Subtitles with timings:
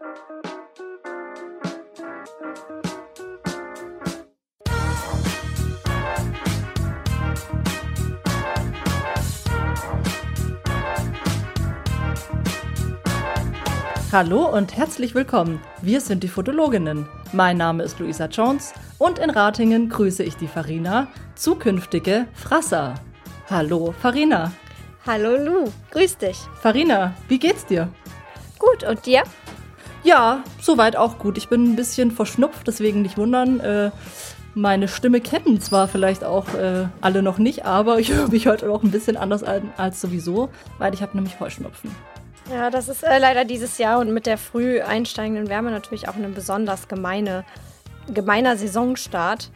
[0.00, 0.12] Hallo
[14.46, 15.60] und herzlich willkommen.
[15.82, 17.06] Wir sind die Fotologinnen.
[17.32, 22.94] Mein Name ist Luisa Jones und in Ratingen grüße ich die Farina, zukünftige Frasser.
[23.50, 24.50] Hallo Farina.
[25.06, 26.38] Hallo Lu, grüß dich.
[26.62, 27.92] Farina, wie geht's dir?
[28.58, 29.24] Gut, und dir?
[30.02, 31.36] Ja, soweit auch gut.
[31.36, 33.60] Ich bin ein bisschen verschnupft, deswegen nicht wundern.
[33.60, 33.90] Äh,
[34.54, 38.70] meine Stimme kennen zwar vielleicht auch äh, alle noch nicht, aber ich höre mich heute
[38.70, 40.48] auch ein bisschen anders an als sowieso,
[40.78, 41.94] weil ich habe nämlich Heuschnupfen.
[42.50, 46.16] Ja, das ist äh, leider dieses Jahr und mit der früh einsteigenden Wärme natürlich auch
[46.16, 47.44] ein besonders gemeine,
[48.12, 49.50] gemeiner Saisonstart.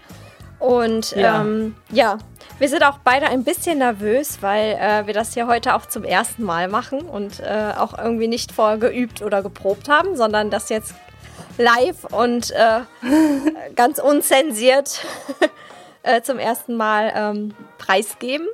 [0.64, 1.42] Und ja.
[1.42, 2.16] Ähm, ja,
[2.59, 6.04] wir sind auch beide ein bisschen nervös, weil äh, wir das hier heute auch zum
[6.04, 10.95] ersten Mal machen und äh, auch irgendwie nicht vorgeübt oder geprobt haben, sondern das jetzt
[11.59, 12.80] live und äh,
[13.76, 15.04] ganz unzensiert
[16.02, 18.46] äh, zum ersten Mal ähm, preisgeben.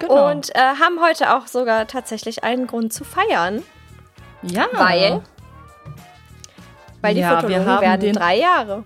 [0.00, 0.30] Genau.
[0.30, 3.62] Und äh, haben heute auch sogar tatsächlich einen Grund zu feiern.
[4.42, 4.66] Ja.
[4.72, 5.22] Weil,
[7.00, 8.84] weil die ja, Fotologen werden den, drei Jahre.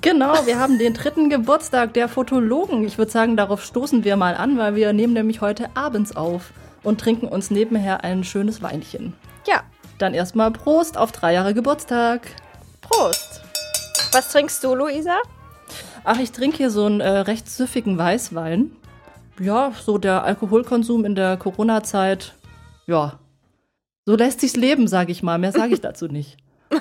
[0.00, 2.84] Genau, wir haben den dritten Geburtstag der Fotologen.
[2.84, 6.52] Ich würde sagen, darauf stoßen wir mal an, weil wir nehmen nämlich heute abends auf
[6.82, 9.14] und trinken uns nebenher ein schönes Weinchen.
[9.46, 9.62] Ja.
[9.98, 12.28] Dann erstmal Prost auf drei Jahre Geburtstag.
[12.82, 13.40] Prost.
[14.12, 15.16] Was trinkst du, Luisa?
[16.04, 18.72] Ach, ich trinke hier so einen äh, recht süffigen Weißwein
[19.40, 22.34] ja, so der Alkoholkonsum in der Corona-Zeit,
[22.86, 23.18] ja,
[24.06, 25.38] so lässt sich's leben, sage ich mal.
[25.38, 26.38] Mehr sage ich dazu nicht.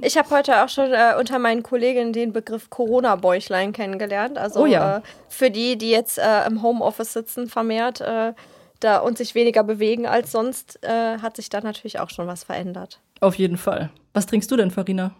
[0.00, 4.38] Ich habe heute auch schon äh, unter meinen Kolleginnen den Begriff Corona-Bäuchlein kennengelernt.
[4.38, 4.98] Also oh ja.
[4.98, 8.32] äh, für die, die jetzt äh, im Homeoffice sitzen, vermehrt äh,
[8.80, 12.44] da und sich weniger bewegen als sonst, äh, hat sich da natürlich auch schon was
[12.44, 13.00] verändert.
[13.20, 13.90] Auf jeden Fall.
[14.14, 15.14] Was trinkst du denn, Farina?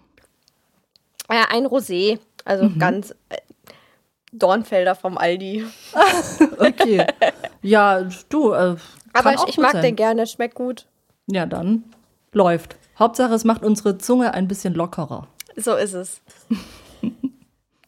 [1.29, 2.19] Äh, ein Rosé.
[2.45, 2.79] Also mhm.
[2.79, 3.15] ganz
[4.33, 5.65] Dornfelder vom Aldi.
[6.59, 7.07] okay.
[7.61, 8.53] Ja, du.
[8.53, 8.77] Äh,
[9.13, 9.83] Aber ich, ich mag sein.
[9.83, 10.87] den gerne, schmeckt gut.
[11.27, 11.85] Ja, dann
[12.33, 12.77] läuft.
[12.99, 15.27] Hauptsache, es macht unsere Zunge ein bisschen lockerer.
[15.57, 16.21] So ist es.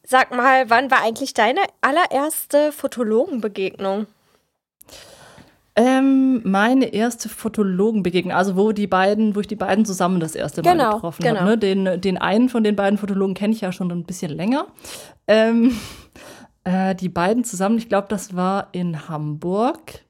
[0.06, 4.06] Sag mal, wann war eigentlich deine allererste Fotologenbegegnung?
[5.76, 10.62] Ähm, meine erste Fotologenbegegnung, also wo die beiden, wo ich die beiden zusammen das erste
[10.62, 11.40] Mal genau, getroffen genau.
[11.40, 11.50] habe.
[11.50, 11.58] Ne?
[11.58, 14.66] Den, den einen von den beiden Fotologen kenne ich ja schon ein bisschen länger.
[15.26, 15.76] Ähm,
[16.64, 20.03] äh, die beiden zusammen, ich glaube, das war in Hamburg.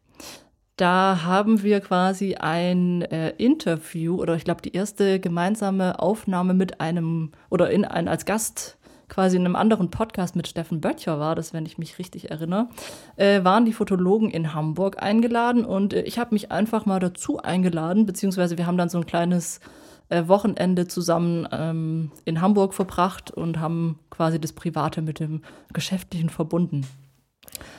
[0.76, 6.80] Da haben wir quasi ein äh, Interview oder ich glaube die erste gemeinsame Aufnahme mit
[6.80, 8.76] einem oder in ein, als Gast
[9.08, 12.68] quasi in einem anderen Podcast mit Steffen Böttcher war das, wenn ich mich richtig erinnere,
[13.16, 17.38] äh, waren die Fotologen in Hamburg eingeladen und äh, ich habe mich einfach mal dazu
[17.38, 19.60] eingeladen, beziehungsweise wir haben dann so ein kleines
[20.08, 25.42] äh, Wochenende zusammen ähm, in Hamburg verbracht und haben quasi das Private mit dem
[25.72, 26.84] Geschäftlichen verbunden.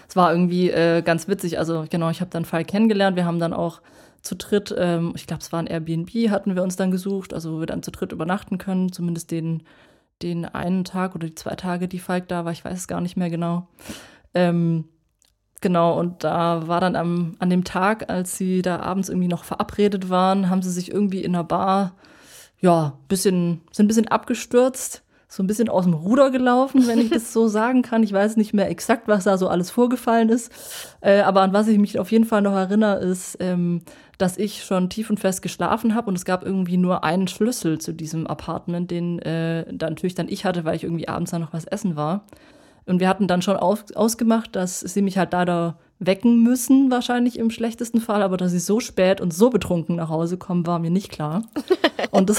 [0.08, 1.60] Es war irgendwie äh, ganz witzig.
[1.60, 3.16] Also genau, ich habe dann Fall kennengelernt.
[3.16, 3.82] Wir haben dann auch
[4.22, 7.56] zu dritt, ähm, ich glaube, es war ein Airbnb, hatten wir uns dann gesucht, also
[7.56, 9.64] wo wir dann zu dritt übernachten können, zumindest den,
[10.22, 13.02] den einen Tag oder die zwei Tage, die Falk da war, ich weiß es gar
[13.02, 13.68] nicht mehr genau.
[14.34, 14.86] Ähm,
[15.62, 19.44] genau, und da war dann am, an dem Tag, als sie da abends irgendwie noch
[19.44, 21.94] verabredet waren, haben sie sich irgendwie in einer Bar
[22.60, 25.04] ja, bisschen, sind ein bisschen abgestürzt,
[25.36, 28.04] so ein bisschen aus dem Ruder gelaufen, wenn ich das so sagen kann.
[28.04, 30.52] Ich weiß nicht mehr exakt, was da so alles vorgefallen ist.
[31.02, 33.82] Äh, aber an was ich mich auf jeden Fall noch erinnere, ist, ähm,
[34.18, 37.80] dass ich schon tief und fest geschlafen habe und es gab irgendwie nur einen Schlüssel
[37.80, 41.42] zu diesem Apartment, den äh, dann natürlich dann ich hatte, weil ich irgendwie abends dann
[41.42, 42.26] noch was essen war.
[42.86, 47.40] Und wir hatten dann schon auf, ausgemacht, dass sie mich halt leider wecken müssen, wahrscheinlich
[47.40, 50.80] im schlechtesten Fall, aber dass sie so spät und so betrunken nach Hause kommen, war
[50.80, 51.44] mir nicht klar.
[52.12, 52.38] Und das,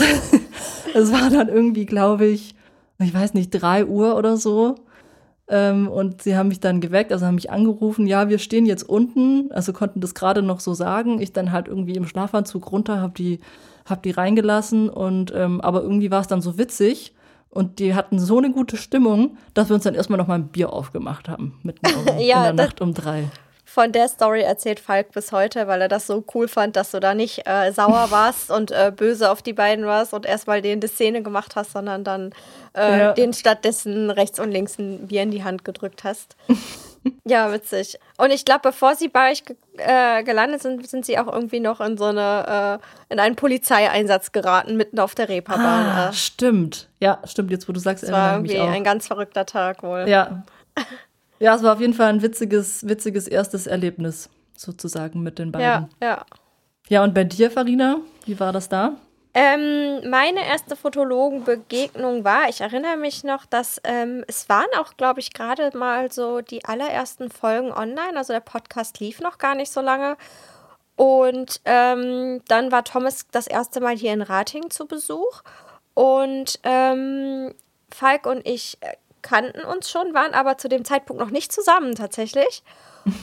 [0.94, 2.54] das war dann irgendwie, glaube ich,
[2.98, 4.76] ich weiß nicht, drei Uhr oder so.
[5.48, 8.82] Ähm, und sie haben mich dann geweckt, also haben mich angerufen, ja, wir stehen jetzt
[8.82, 11.20] unten, also konnten das gerade noch so sagen.
[11.20, 13.38] Ich dann halt irgendwie im Schlafanzug runter, hab die,
[13.84, 17.14] hab die reingelassen und ähm, aber irgendwie war es dann so witzig
[17.48, 20.48] und die hatten so eine gute Stimmung, dass wir uns dann erstmal noch mal ein
[20.48, 23.30] Bier aufgemacht haben, mitten um, ja, in der Nacht um drei
[23.76, 26.98] von der Story erzählt Falk bis heute, weil er das so cool fand, dass du
[26.98, 30.80] da nicht äh, sauer warst und äh, böse auf die beiden warst und erstmal denen
[30.80, 32.32] die Szene gemacht hast, sondern dann
[32.74, 33.12] äh, ja.
[33.12, 36.36] denen stattdessen rechts und links ein Bier in die Hand gedrückt hast.
[37.26, 37.98] ja, witzig.
[38.16, 41.60] Und ich glaube, bevor sie bei euch ge äh, gelandet sind, sind sie auch irgendwie
[41.60, 45.86] noch in so eine, äh, in einen Polizeieinsatz geraten, mitten auf der Reeperbahn.
[45.86, 46.88] Ah, stimmt.
[46.98, 50.06] Ja, stimmt, jetzt wo du sagst, das war irgendwie ein ganz verrückter Tag wohl.
[50.08, 50.44] Ja.
[51.38, 55.88] Ja, es war auf jeden Fall ein witziges, witziges erstes Erlebnis, sozusagen, mit den beiden.
[56.00, 56.26] Ja, ja.
[56.88, 58.96] Ja, und bei dir, Farina, wie war das da?
[59.34, 65.20] Ähm, meine erste Fotologenbegegnung war, ich erinnere mich noch, dass ähm, es waren auch, glaube
[65.20, 68.16] ich, gerade mal so die allerersten Folgen online.
[68.16, 70.16] Also der Podcast lief noch gar nicht so lange.
[70.96, 75.42] Und ähm, dann war Thomas das erste Mal hier in Rating zu Besuch.
[75.92, 77.52] Und ähm,
[77.90, 78.94] Falk und ich äh,
[79.26, 82.62] kannten uns schon, waren aber zu dem Zeitpunkt noch nicht zusammen tatsächlich.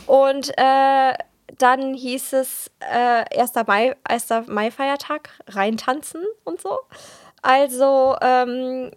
[0.06, 1.14] Und äh,
[1.58, 3.54] dann hieß es äh, 1.
[3.68, 4.30] Mai, 1.
[4.48, 6.80] Mai-Feiertag, reintanzen und so.
[7.42, 8.92] Also ähm,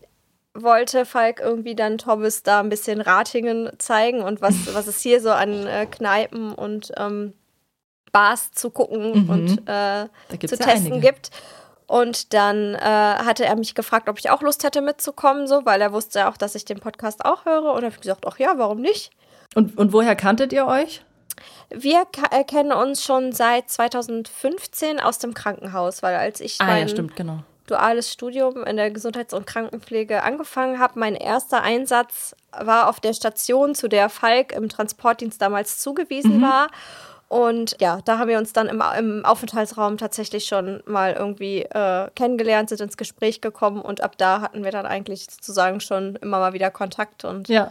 [0.55, 5.21] wollte Falk irgendwie dann Thomas da ein bisschen Ratingen zeigen und was, was es hier
[5.21, 7.35] so an äh, Kneipen und ähm,
[8.13, 9.31] Bars zu gucken mhm.
[9.31, 10.09] und äh,
[10.47, 11.31] zu testen ja gibt.
[11.87, 15.81] Und dann äh, hatte er mich gefragt, ob ich auch Lust hätte mitzukommen, so, weil
[15.81, 17.73] er wusste auch, dass ich den Podcast auch höre.
[17.73, 19.13] Und habe ich gesagt, ach ja, warum nicht?
[19.55, 21.03] Und, und woher kanntet ihr euch?
[21.71, 26.83] Wir äh, kennen uns schon seit 2015 aus dem Krankenhaus, weil als ich ah, mein
[26.83, 27.41] ja, stimmt, genau.
[27.67, 33.15] duales Studium in der Gesundheits- und Krankenpflege angefangen habe, mein erster Einsatz war auf der
[33.15, 36.43] Station, zu der Falk im Transportdienst damals zugewiesen mhm.
[36.43, 36.69] war.
[37.29, 42.09] Und ja, da haben wir uns dann im, im Aufenthaltsraum tatsächlich schon mal irgendwie äh,
[42.15, 46.39] kennengelernt, sind ins Gespräch gekommen und ab da hatten wir dann eigentlich sozusagen schon immer
[46.39, 47.71] mal wieder Kontakt und ja.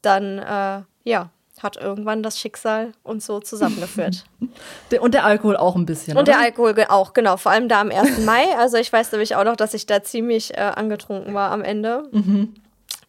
[0.00, 1.28] dann, äh, ja,
[1.62, 4.24] hat irgendwann das Schicksal uns so zusammengeführt.
[5.00, 6.16] und der Alkohol auch ein bisschen.
[6.16, 6.32] Und oder?
[6.32, 7.36] der Alkohol auch, genau.
[7.36, 8.24] Vor allem da am 1.
[8.24, 8.56] Mai.
[8.56, 12.08] Also ich weiß nämlich auch noch, dass ich da ziemlich äh, angetrunken war am Ende.
[12.12, 12.54] Mhm.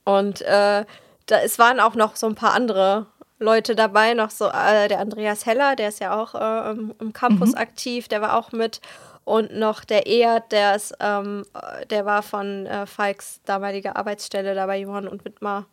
[0.03, 0.85] Und äh,
[1.27, 3.05] da, es waren auch noch so ein paar andere
[3.41, 7.11] Leute dabei, noch so äh, der Andreas Heller, der ist ja auch äh, im, im,
[7.11, 7.57] Campus mhm.
[7.57, 8.79] aktiv, der war auch mit.
[9.23, 11.45] Und noch der Eert, der ist, ähm,
[11.89, 15.65] der war von äh, Falks damaliger Arbeitsstelle da bei Johann und Wittmar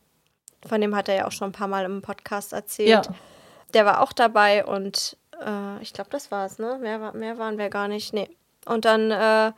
[0.67, 3.07] von dem hat er ja auch schon ein paar Mal im Podcast erzählt.
[3.07, 3.15] Ja.
[3.75, 6.79] Der war auch dabei und äh, ich glaube, das war es, ne?
[6.81, 8.13] Mehr, mehr waren wir gar nicht.
[8.13, 8.29] Nee.
[8.67, 9.53] Und dann äh,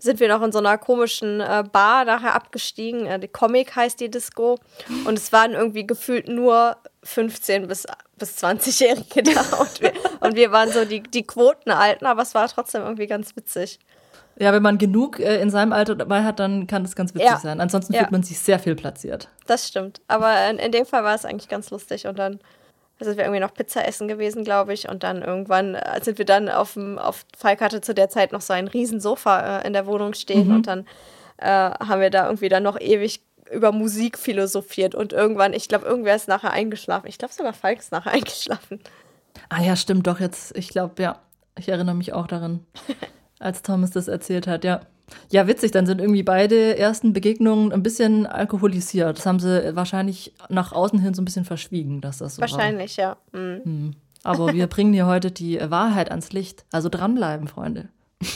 [0.00, 3.06] sind wir noch in so einer komischen äh, Bar nachher abgestiegen.
[3.06, 4.58] Äh, die Comic heißt die Disco.
[5.04, 7.86] Und es waren irgendwie gefühlt nur 15- bis,
[8.18, 9.40] bis 20-Jährige da.
[9.58, 13.34] Und wir, und wir waren so die, die Quotenalten, aber es war trotzdem irgendwie ganz
[13.36, 13.78] witzig.
[14.38, 17.28] Ja, wenn man genug äh, in seinem Alter dabei hat, dann kann das ganz witzig
[17.28, 17.38] ja.
[17.38, 17.60] sein.
[17.60, 18.00] Ansonsten ja.
[18.00, 19.28] fühlt man sich sehr viel platziert.
[19.46, 20.00] Das stimmt.
[20.08, 22.06] Aber in, in dem Fall war es eigentlich ganz lustig.
[22.06, 22.40] Und dann
[23.06, 24.88] sind wir irgendwie noch Pizza essen gewesen, glaube ich.
[24.88, 28.32] Und dann irgendwann äh, sind wir dann auf dem, auf Falk hatte zu der Zeit
[28.32, 30.48] noch so ein Riesensofa äh, in der Wohnung stehen.
[30.48, 30.54] Mhm.
[30.54, 30.86] Und dann
[31.38, 34.94] äh, haben wir da irgendwie dann noch ewig über Musik philosophiert.
[34.94, 37.08] Und irgendwann, ich glaube, irgendwer ist nachher eingeschlafen.
[37.08, 38.80] Ich glaube sogar Falk ist nachher eingeschlafen.
[39.48, 40.56] Ah ja, stimmt doch jetzt.
[40.56, 41.18] Ich glaube, ja.
[41.58, 42.64] Ich erinnere mich auch daran.
[43.40, 44.82] als Thomas das erzählt hat, ja.
[45.30, 49.18] Ja, witzig, dann sind irgendwie beide ersten Begegnungen ein bisschen alkoholisiert.
[49.18, 52.98] Das haben sie wahrscheinlich nach außen hin so ein bisschen verschwiegen, dass das so Wahrscheinlich,
[52.98, 53.18] war.
[53.32, 53.38] ja.
[53.38, 53.64] Mhm.
[53.64, 53.90] Hm.
[54.22, 56.64] Aber wir bringen hier heute die Wahrheit ans Licht.
[56.72, 57.88] Also dranbleiben, Freunde.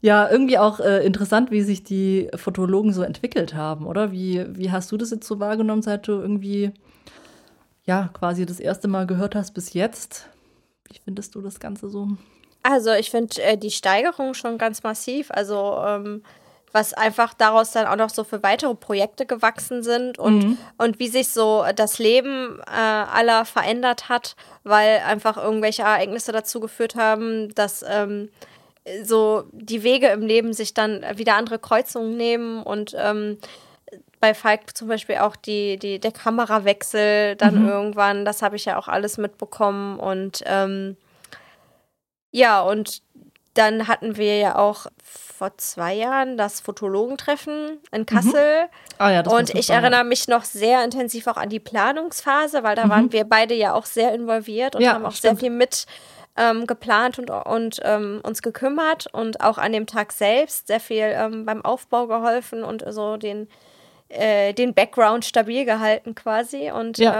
[0.00, 4.10] ja, irgendwie auch äh, interessant, wie sich die Fotologen so entwickelt haben, oder?
[4.10, 6.72] Wie, wie hast du das jetzt so wahrgenommen, seit du irgendwie,
[7.84, 10.28] ja, quasi das erste Mal gehört hast bis jetzt?
[10.88, 12.08] Wie findest du das Ganze so?
[12.68, 15.30] Also ich finde äh, die Steigerung schon ganz massiv.
[15.30, 16.22] Also ähm,
[16.72, 20.58] was einfach daraus dann auch noch so für weitere Projekte gewachsen sind und, mhm.
[20.76, 26.60] und wie sich so das Leben äh, aller verändert hat, weil einfach irgendwelche Ereignisse dazu
[26.60, 28.28] geführt haben, dass ähm,
[29.02, 33.38] so die Wege im Leben sich dann wieder andere Kreuzungen nehmen und ähm,
[34.20, 37.68] bei Falk zum Beispiel auch die, die, der Kamerawechsel dann mhm.
[37.68, 40.96] irgendwann, das habe ich ja auch alles mitbekommen und ähm,
[42.36, 43.00] ja, und
[43.54, 48.06] dann hatten wir ja auch vor zwei Jahren das Fotologentreffen in mhm.
[48.06, 48.62] Kassel.
[48.62, 48.68] Mhm.
[48.98, 52.76] Ah ja, das und ich erinnere mich noch sehr intensiv auch an die Planungsphase, weil
[52.76, 52.90] da mhm.
[52.90, 55.40] waren wir beide ja auch sehr involviert und ja, haben auch stimmt.
[55.40, 55.86] sehr viel mit
[56.36, 61.10] ähm, geplant und, und ähm, uns gekümmert und auch an dem Tag selbst sehr viel
[61.14, 63.48] ähm, beim Aufbau geholfen und so den,
[64.10, 66.70] äh, den Background stabil gehalten quasi.
[66.70, 67.18] Und ja.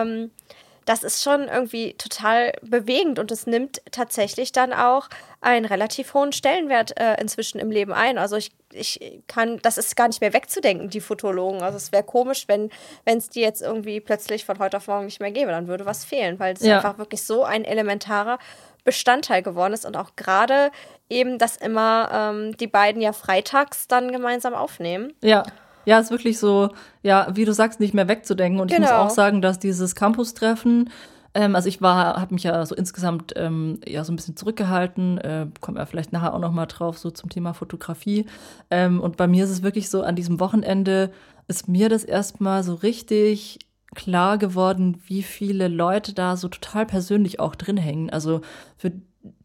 [0.87, 5.09] Das ist schon irgendwie total bewegend und es nimmt tatsächlich dann auch
[5.41, 8.17] einen relativ hohen Stellenwert äh, inzwischen im Leben ein.
[8.17, 11.63] Also ich, ich kann, das ist gar nicht mehr wegzudenken, die Fotologen.
[11.63, 12.71] Also es wäre komisch, wenn
[13.05, 16.05] es die jetzt irgendwie plötzlich von heute auf morgen nicht mehr gäbe, dann würde was
[16.05, 16.77] fehlen, weil es ja.
[16.77, 18.39] einfach wirklich so ein elementarer
[18.85, 20.71] Bestandteil geworden ist und auch gerade
[21.11, 25.13] eben, dass immer ähm, die beiden ja freitags dann gemeinsam aufnehmen.
[25.21, 25.45] Ja.
[25.87, 26.69] Ja, ist wirklich so,
[27.03, 28.61] ja, wie du sagst, nicht mehr wegzudenken.
[28.61, 28.77] Und genau.
[28.77, 29.05] ich muss genau.
[29.05, 30.91] auch sagen, dass dieses Campus-Treffen,
[31.33, 35.19] ähm, also ich war, habe mich ja so insgesamt ähm, ja so ein bisschen zurückgehalten,
[35.19, 38.27] äh, kommen wir vielleicht nachher auch noch mal drauf, so zum Thema Fotografie.
[38.71, 41.11] Ähm, und bei mir ist es wirklich so, an diesem Wochenende
[41.49, 43.61] ist mir das erstmal so richtig
[43.95, 48.11] klar geworden, wie viele Leute da so total persönlich auch drin hängen.
[48.11, 48.41] Also
[48.77, 48.93] für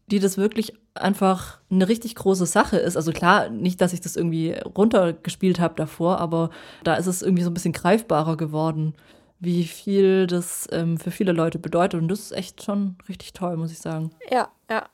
[0.06, 2.96] die das wirklich einfach eine richtig große Sache ist.
[2.96, 6.50] Also klar, nicht, dass ich das irgendwie runtergespielt habe davor, aber
[6.84, 8.94] da ist es irgendwie so ein bisschen greifbarer geworden,
[9.40, 12.00] wie viel das ähm, für viele Leute bedeutet.
[12.00, 14.10] Und das ist echt schon richtig toll, muss ich sagen.
[14.30, 14.86] Ja, ja.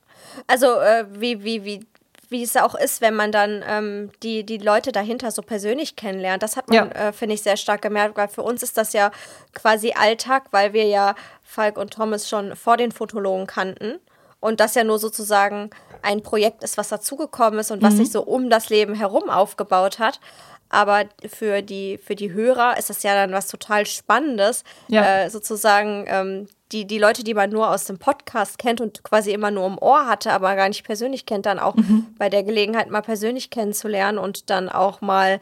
[0.47, 1.87] Also äh, wie, wie, wie,
[2.29, 6.43] wie es auch ist, wenn man dann ähm, die, die Leute dahinter so persönlich kennenlernt.
[6.43, 7.09] Das hat man, ja.
[7.09, 9.11] äh, finde ich, sehr stark gemerkt, weil für uns ist das ja
[9.53, 13.99] quasi Alltag, weil wir ja Falk und Thomas schon vor den Fotologen kannten
[14.40, 15.71] und das ja nur sozusagen
[16.02, 17.99] ein Projekt ist, was dazugekommen ist und was mhm.
[17.99, 20.21] sich so um das Leben herum aufgebaut hat.
[20.71, 25.23] Aber für die, für die Hörer ist das ja dann was total Spannendes, ja.
[25.23, 29.33] äh, sozusagen ähm, die, die Leute, die man nur aus dem Podcast kennt und quasi
[29.33, 32.07] immer nur im Ohr hatte, aber gar nicht persönlich kennt, dann auch mhm.
[32.18, 35.40] bei der Gelegenheit mal persönlich kennenzulernen und dann auch mal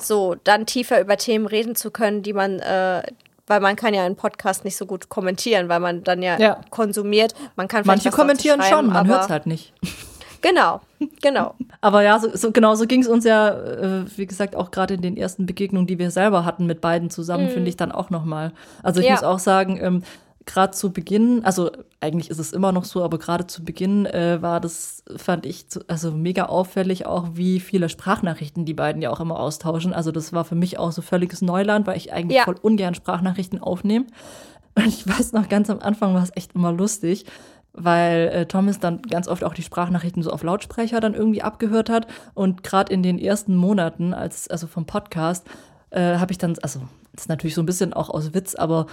[0.00, 3.02] so dann tiefer über Themen reden zu können, die man, äh,
[3.48, 6.60] weil man kann ja einen Podcast nicht so gut kommentieren, weil man dann ja, ja.
[6.70, 7.34] konsumiert.
[7.56, 9.72] Man kann Manche kommentieren schon, man hört es halt nicht.
[10.40, 10.80] Genau,
[11.20, 11.54] genau.
[11.80, 14.94] Aber ja, so, so genau so ging es uns ja, äh, wie gesagt, auch gerade
[14.94, 17.50] in den ersten Begegnungen, die wir selber hatten mit beiden zusammen, mhm.
[17.50, 18.52] finde ich dann auch nochmal.
[18.82, 19.14] Also ich ja.
[19.14, 20.02] muss auch sagen, ähm,
[20.48, 24.40] gerade zu Beginn, also eigentlich ist es immer noch so, aber gerade zu Beginn äh,
[24.40, 29.10] war das, fand ich, zu, also mega auffällig auch, wie viele Sprachnachrichten die beiden ja
[29.10, 29.92] auch immer austauschen.
[29.92, 32.44] Also das war für mich auch so völliges Neuland, weil ich eigentlich ja.
[32.44, 34.06] voll ungern Sprachnachrichten aufnehme.
[34.74, 37.26] Und ich weiß noch, ganz am Anfang war es echt immer lustig,
[37.74, 41.90] weil äh, Thomas dann ganz oft auch die Sprachnachrichten so auf Lautsprecher dann irgendwie abgehört
[41.90, 42.06] hat.
[42.32, 45.46] Und gerade in den ersten Monaten, als, also vom Podcast,
[45.90, 46.80] äh, habe ich dann, also
[47.12, 48.86] das ist natürlich so ein bisschen auch aus Witz, aber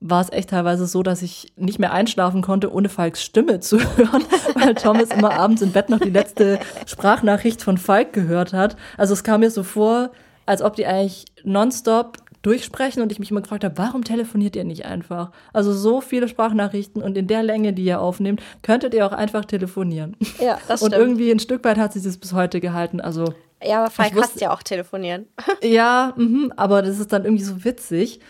[0.00, 3.78] war es echt teilweise so, dass ich nicht mehr einschlafen konnte, ohne Falks Stimme zu
[3.96, 8.76] hören, weil Thomas immer abends im Bett noch die letzte Sprachnachricht von Falk gehört hat.
[8.96, 10.10] Also es kam mir so vor,
[10.46, 14.64] als ob die eigentlich nonstop durchsprechen und ich mich immer gefragt habe, warum telefoniert ihr
[14.64, 15.30] nicht einfach?
[15.52, 19.44] Also so viele Sprachnachrichten und in der Länge, die ihr aufnehmt, könntet ihr auch einfach
[19.44, 20.16] telefonieren.
[20.40, 20.94] Ja, das stimmt.
[20.94, 23.00] Und irgendwie ein Stück weit hat sich das bis heute gehalten.
[23.02, 25.26] Also ja, aber Falk hasst ja auch telefonieren.
[25.62, 28.20] Ja, mh, aber das ist dann irgendwie so witzig.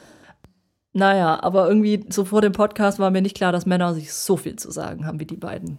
[0.92, 4.36] Naja, aber irgendwie so vor dem Podcast war mir nicht klar, dass Männer sich so
[4.36, 5.78] viel zu sagen haben wie die beiden.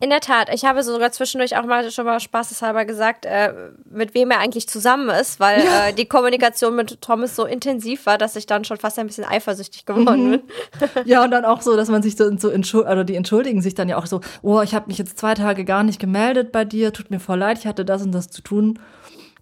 [0.00, 0.50] In der Tat.
[0.52, 3.54] Ich habe sogar zwischendurch auch mal schon mal spaßeshalber gesagt, äh,
[3.88, 5.86] mit wem er eigentlich zusammen ist, weil ja.
[5.86, 9.24] äh, die Kommunikation mit Thomas so intensiv war, dass ich dann schon fast ein bisschen
[9.24, 10.30] eifersüchtig geworden mhm.
[10.30, 10.42] bin.
[11.06, 13.74] Ja, und dann auch so, dass man sich so, so entschuldigt, oder die entschuldigen sich
[13.74, 16.66] dann ja auch so, oh, ich habe mich jetzt zwei Tage gar nicht gemeldet bei
[16.66, 18.78] dir, tut mir voll leid, ich hatte das und das zu tun.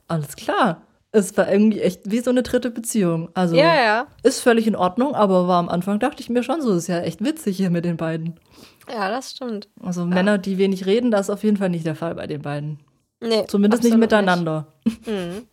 [0.07, 3.31] Alles klar es war irgendwie echt wie so eine dritte Beziehung.
[3.35, 4.07] Also ja, ja.
[4.23, 7.01] ist völlig in Ordnung, aber war am Anfang dachte ich mir schon so, ist ja
[7.01, 8.39] echt witzig hier mit den beiden.
[8.91, 9.69] Ja, das stimmt.
[9.83, 10.07] Also ja.
[10.07, 12.81] Männer, die wenig reden, das ist auf jeden Fall nicht der Fall bei den beiden.
[13.21, 14.69] Nee, Zumindest nicht miteinander.
[14.85, 15.07] Nicht.
[15.07, 15.47] Mhm.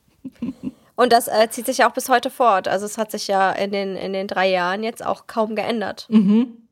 [0.96, 2.68] Und das äh, zieht sich ja auch bis heute fort.
[2.68, 6.08] Also es hat sich ja in den, in den drei Jahren jetzt auch kaum geändert.
[6.10, 6.65] Mhm.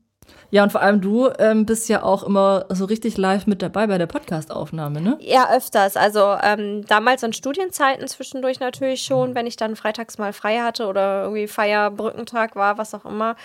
[0.51, 3.87] Ja, und vor allem du ähm, bist ja auch immer so richtig live mit dabei
[3.87, 5.17] bei der Podcastaufnahme, ne?
[5.19, 5.97] Ja, öfters.
[5.97, 10.87] Also ähm, damals in Studienzeiten zwischendurch natürlich schon, wenn ich dann freitags mal frei hatte
[10.87, 13.35] oder irgendwie Feierbrückentag war, was auch immer.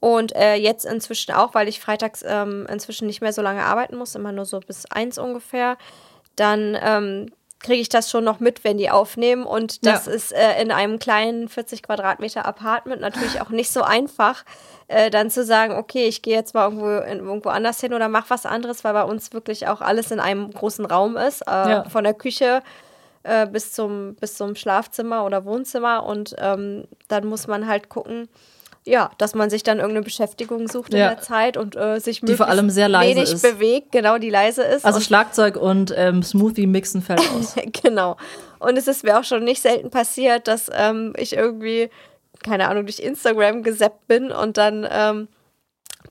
[0.00, 3.96] Und äh, jetzt inzwischen auch, weil ich freitags ähm, inzwischen nicht mehr so lange arbeiten
[3.96, 5.78] muss, immer nur so bis eins ungefähr.
[6.34, 7.26] Dann ähm,
[7.62, 9.44] kriege ich das schon noch mit, wenn die aufnehmen.
[9.44, 10.12] Und das ja.
[10.12, 14.44] ist äh, in einem kleinen 40 Quadratmeter Apartment natürlich auch nicht so einfach,
[14.88, 18.30] äh, dann zu sagen, okay, ich gehe jetzt mal irgendwo, irgendwo anders hin oder mach
[18.30, 21.42] was anderes, weil bei uns wirklich auch alles in einem großen Raum ist.
[21.42, 21.84] Äh, ja.
[21.88, 22.62] Von der Küche
[23.22, 26.04] äh, bis, zum, bis zum Schlafzimmer oder Wohnzimmer.
[26.04, 28.28] Und ähm, dann muss man halt gucken,
[28.84, 31.10] ja, dass man sich dann irgendeine Beschäftigung sucht ja.
[31.10, 33.42] in der Zeit und äh, sich die vor allem sehr leise wenig ist.
[33.42, 34.84] bewegt, genau, die leise ist.
[34.84, 37.54] Also und Schlagzeug und ähm, Smoothie mixen fällt aus.
[37.82, 38.16] genau.
[38.58, 41.90] Und es ist mir auch schon nicht selten passiert, dass ähm, ich irgendwie,
[42.42, 45.28] keine Ahnung, durch Instagram gesappt bin und dann ähm,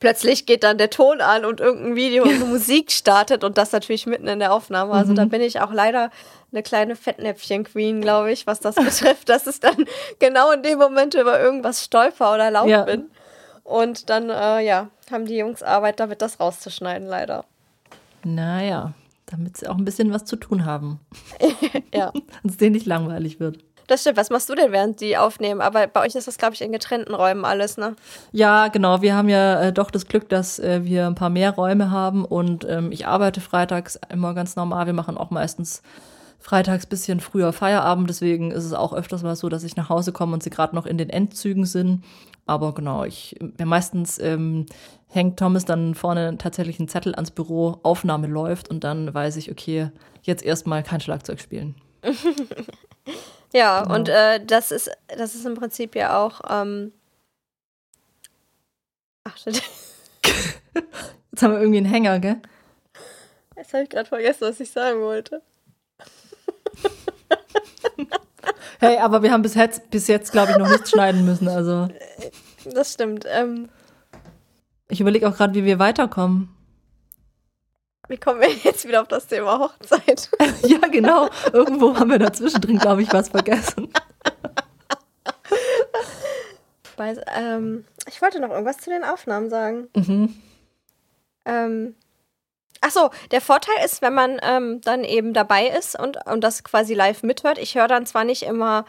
[0.01, 4.05] plötzlich geht dann der Ton an und irgendein Video und Musik startet und das natürlich
[4.05, 4.91] mitten in der Aufnahme.
[4.91, 5.15] Also mhm.
[5.15, 6.12] da bin ich auch leider
[6.51, 9.86] eine kleine Fettnäpfchen-Queen, glaube ich, was das betrifft, dass es dann
[10.20, 12.84] genau in dem Moment über irgendwas stolper oder laut ja.
[12.84, 13.10] bin.
[13.63, 17.46] Und dann, äh, ja, haben die Jungs Arbeit damit, das rauszuschneiden, leider.
[18.24, 18.93] Naja,
[19.27, 21.00] damit sie auch ein bisschen was zu tun haben.
[21.93, 22.10] ja.
[22.10, 23.63] Und es denen nicht langweilig wird.
[23.91, 24.15] Das stimmt.
[24.15, 25.60] Was machst du denn, während die aufnehmen?
[25.60, 27.98] Aber bei euch ist das, glaube ich, in getrennten Räumen alles, ne?
[28.31, 29.01] Ja, genau.
[29.01, 32.24] Wir haben ja äh, doch das Glück, dass äh, wir ein paar mehr Räume haben
[32.24, 34.86] und ähm, ich arbeite freitags immer ganz normal.
[34.86, 35.81] Wir machen auch meistens
[36.39, 40.13] freitags bisschen früher Feierabend, deswegen ist es auch öfters mal so, dass ich nach Hause
[40.13, 42.05] komme und sie gerade noch in den Endzügen sind.
[42.45, 44.67] Aber genau, ich meistens ähm,
[45.10, 49.51] hängt Thomas dann vorne tatsächlich einen Zettel ans Büro, Aufnahme läuft und dann weiß ich,
[49.51, 51.75] okay, jetzt erstmal kein Schlagzeug spielen.
[53.53, 53.96] ja, genau.
[53.96, 56.41] und äh, das ist das ist im Prinzip ja auch.
[56.50, 56.93] Ähm
[59.24, 59.62] Ach, shit.
[61.31, 62.41] Jetzt haben wir irgendwie einen Hänger, gell?
[63.55, 65.41] Jetzt habe ich gerade vergessen, was ich sagen wollte.
[68.79, 71.48] hey, aber wir haben bis jetzt, bis jetzt glaube ich, noch nichts schneiden müssen.
[71.48, 71.88] Also.
[72.65, 73.25] Das stimmt.
[73.29, 73.70] Ähm,
[74.89, 76.50] ich überlege auch gerade, wie wir weiterkommen.
[78.08, 80.29] Wie kommen wir jetzt wieder auf das Thema Hochzeit?
[80.63, 81.29] ja, genau.
[81.53, 83.91] Irgendwo haben wir dazwischen drin, glaube ich, was vergessen.
[86.98, 89.88] Weiß, ähm, ich wollte noch irgendwas zu den Aufnahmen sagen.
[89.96, 90.36] Mhm.
[91.46, 91.96] Ähm,
[92.84, 96.96] Achso, der Vorteil ist, wenn man ähm, dann eben dabei ist und, und das quasi
[96.96, 97.60] live mithört.
[97.60, 98.86] Ich höre dann zwar nicht immer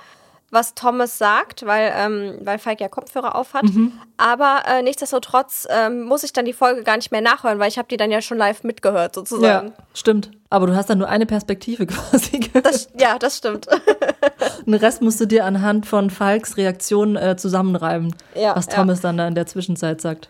[0.53, 3.65] was Thomas sagt, weil, ähm, weil Falk ja Kopfhörer auf hat.
[3.65, 3.93] Mhm.
[4.19, 7.79] Aber äh, nichtsdestotrotz ähm, muss ich dann die Folge gar nicht mehr nachhören, weil ich
[7.79, 9.69] habe die dann ja schon live mitgehört, sozusagen.
[9.69, 10.31] Ja, stimmt.
[10.51, 12.67] Aber du hast dann nur eine Perspektive quasi gehört.
[12.67, 13.67] Das, ja, das stimmt.
[14.67, 19.09] Den Rest musst du dir anhand von Falks Reaktion äh, zusammenreiben, ja, was Thomas ja.
[19.09, 20.29] dann da in der Zwischenzeit sagt.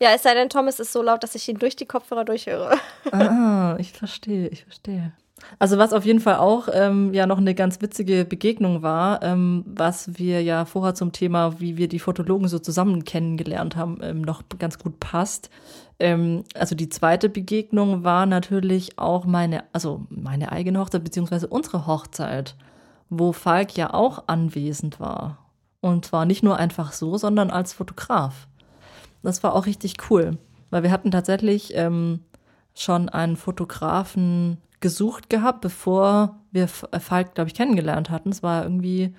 [0.00, 2.78] Ja, es sei denn, Thomas ist so laut, dass ich ihn durch die Kopfhörer durchhöre.
[3.10, 5.12] Ah, ich verstehe, ich verstehe.
[5.58, 9.64] Also was auf jeden Fall auch ähm, ja noch eine ganz witzige Begegnung war, ähm,
[9.66, 14.22] was wir ja vorher zum Thema, wie wir die Fotologen so zusammen kennengelernt haben, ähm,
[14.22, 15.50] noch ganz gut passt.
[15.98, 21.86] Ähm, also die zweite Begegnung war natürlich auch meine, also meine eigene Hochzeit beziehungsweise unsere
[21.86, 22.54] Hochzeit,
[23.10, 25.38] wo Falk ja auch anwesend war.
[25.80, 28.46] Und zwar nicht nur einfach so, sondern als Fotograf.
[29.22, 30.38] Das war auch richtig cool,
[30.70, 32.20] weil wir hatten tatsächlich ähm,
[32.74, 38.28] schon einen Fotografen gesucht gehabt, bevor wir äh, Falk, glaube ich, kennengelernt hatten.
[38.28, 39.14] Es war irgendwie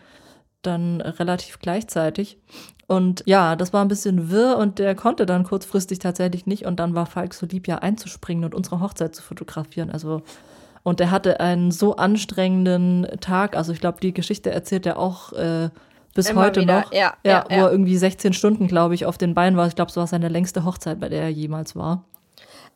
[0.62, 2.38] dann relativ gleichzeitig.
[2.86, 6.67] Und ja, das war ein bisschen wirr und der konnte dann kurzfristig tatsächlich nicht.
[6.67, 9.89] Und dann war Falk so lieb, ja einzuspringen und unsere Hochzeit zu fotografieren.
[9.89, 10.22] Also,
[10.84, 13.57] und er hatte einen so anstrengenden Tag.
[13.57, 15.72] Also ich glaube, die Geschichte erzählt er auch äh,
[16.13, 16.81] bis Immer heute wieder.
[16.81, 16.93] noch.
[16.93, 19.65] Ja, ja, ja, wo er irgendwie 16 Stunden, glaube ich, auf den Beinen war.
[19.65, 22.05] Ich glaube, es war seine längste Hochzeit, bei der er jemals war.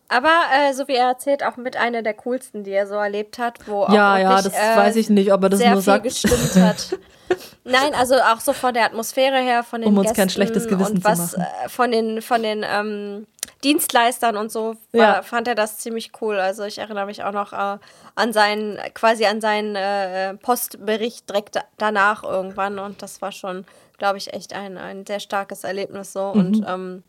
[0.09, 3.37] Aber äh, so wie er erzählt, auch mit einer der coolsten, die er so erlebt
[3.37, 5.83] hat, wo auch ja, ja, das äh, weiß ich nicht, ob er das sehr nur
[5.83, 6.97] viel gestimmt hat.
[7.63, 10.67] Nein, also auch so von der Atmosphäre her, von den um uns Gästen kein schlechtes
[10.67, 11.51] Gewissen und was zu machen.
[11.63, 13.27] Äh, von den von den ähm,
[13.63, 15.21] Dienstleistern und so war, ja.
[15.21, 16.39] fand er das ziemlich cool.
[16.39, 17.77] Also ich erinnere mich auch noch äh,
[18.15, 23.65] an seinen quasi an seinen äh, Postbericht direkt danach irgendwann und das war schon,
[23.99, 26.39] glaube ich, echt ein ein sehr starkes Erlebnis so mhm.
[26.39, 27.03] und ähm,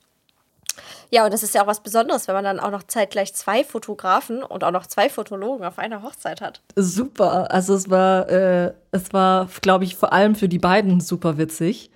[1.10, 3.64] ja, und das ist ja auch was Besonderes, wenn man dann auch noch zeitgleich zwei
[3.64, 6.60] Fotografen und auch noch zwei Fotologen auf einer Hochzeit hat.
[6.76, 7.50] Super.
[7.50, 11.90] Also es war, äh, es war, glaube ich, vor allem für die beiden super witzig.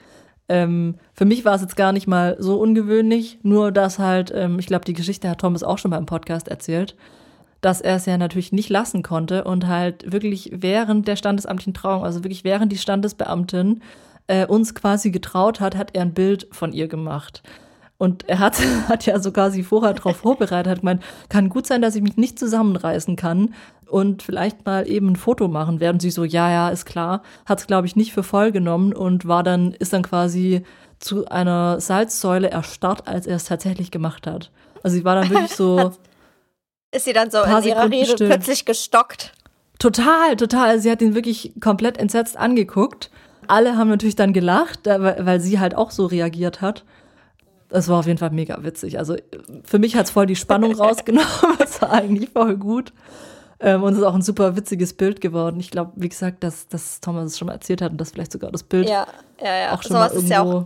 [0.49, 4.59] Ähm, für mich war es jetzt gar nicht mal so ungewöhnlich, nur dass halt, ähm,
[4.59, 6.97] ich glaube, die Geschichte hat Thomas auch schon mal im Podcast erzählt,
[7.61, 12.05] dass er es ja natürlich nicht lassen konnte und halt wirklich während der standesamtlichen Trauung,
[12.05, 13.81] also wirklich während die Standesbeamtin
[14.27, 17.43] äh, uns quasi getraut hat, hat er ein Bild von ihr gemacht.
[17.97, 21.83] Und er hat, hat ja sogar sie vorher darauf vorbereitet, hat gemeint, kann gut sein,
[21.83, 23.55] dass ich mich nicht zusammenreißen kann
[23.87, 25.81] und vielleicht mal eben ein Foto machen.
[25.81, 27.23] Werden sie so, ja, ja, ist klar.
[27.47, 30.65] Hat es, glaube ich, nicht für voll genommen und war dann, ist dann quasi
[30.99, 34.51] zu einer Salzsäule erstarrt, als er es tatsächlich gemacht hat.
[34.83, 35.93] Also sie war dann wirklich so.
[36.93, 38.27] ist sie dann so in ihrer Sekunden Rede still.
[38.29, 39.33] plötzlich gestockt?
[39.79, 40.71] Total, total.
[40.71, 43.11] Also sie hat ihn wirklich komplett entsetzt angeguckt.
[43.47, 46.85] Alle haben natürlich dann gelacht, weil sie halt auch so reagiert hat.
[47.71, 48.99] Es war auf jeden Fall mega witzig.
[48.99, 49.17] Also
[49.65, 51.29] für mich hat es voll die Spannung rausgenommen.
[51.59, 52.93] Es war eigentlich voll gut.
[53.61, 55.59] Ähm, und es ist auch ein super witziges Bild geworden.
[55.61, 58.33] Ich glaube, wie gesagt, dass, dass Thomas es schon mal erzählt hat und dass vielleicht
[58.33, 59.07] sogar das Bild ja,
[59.41, 59.73] ja, ja.
[59.75, 60.65] auch schon so mal irgendwo ist ja auch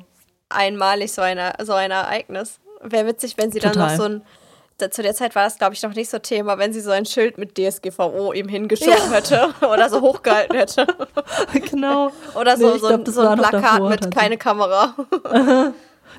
[0.49, 2.59] einmalig so, eine, so ein Ereignis.
[2.83, 3.75] Wäre witzig, wenn sie Total.
[3.75, 4.23] dann noch so ein
[4.91, 7.05] zu der Zeit war das, glaube ich, noch nicht so Thema, wenn sie so ein
[7.05, 9.11] Schild mit DSGVO ihm hingeschoben ja.
[9.11, 10.87] hätte oder so hochgehalten hätte.
[11.71, 12.13] Genau.
[12.35, 14.95] oder so, nee, so, glaub, so ein Plakat mit keine Kamera.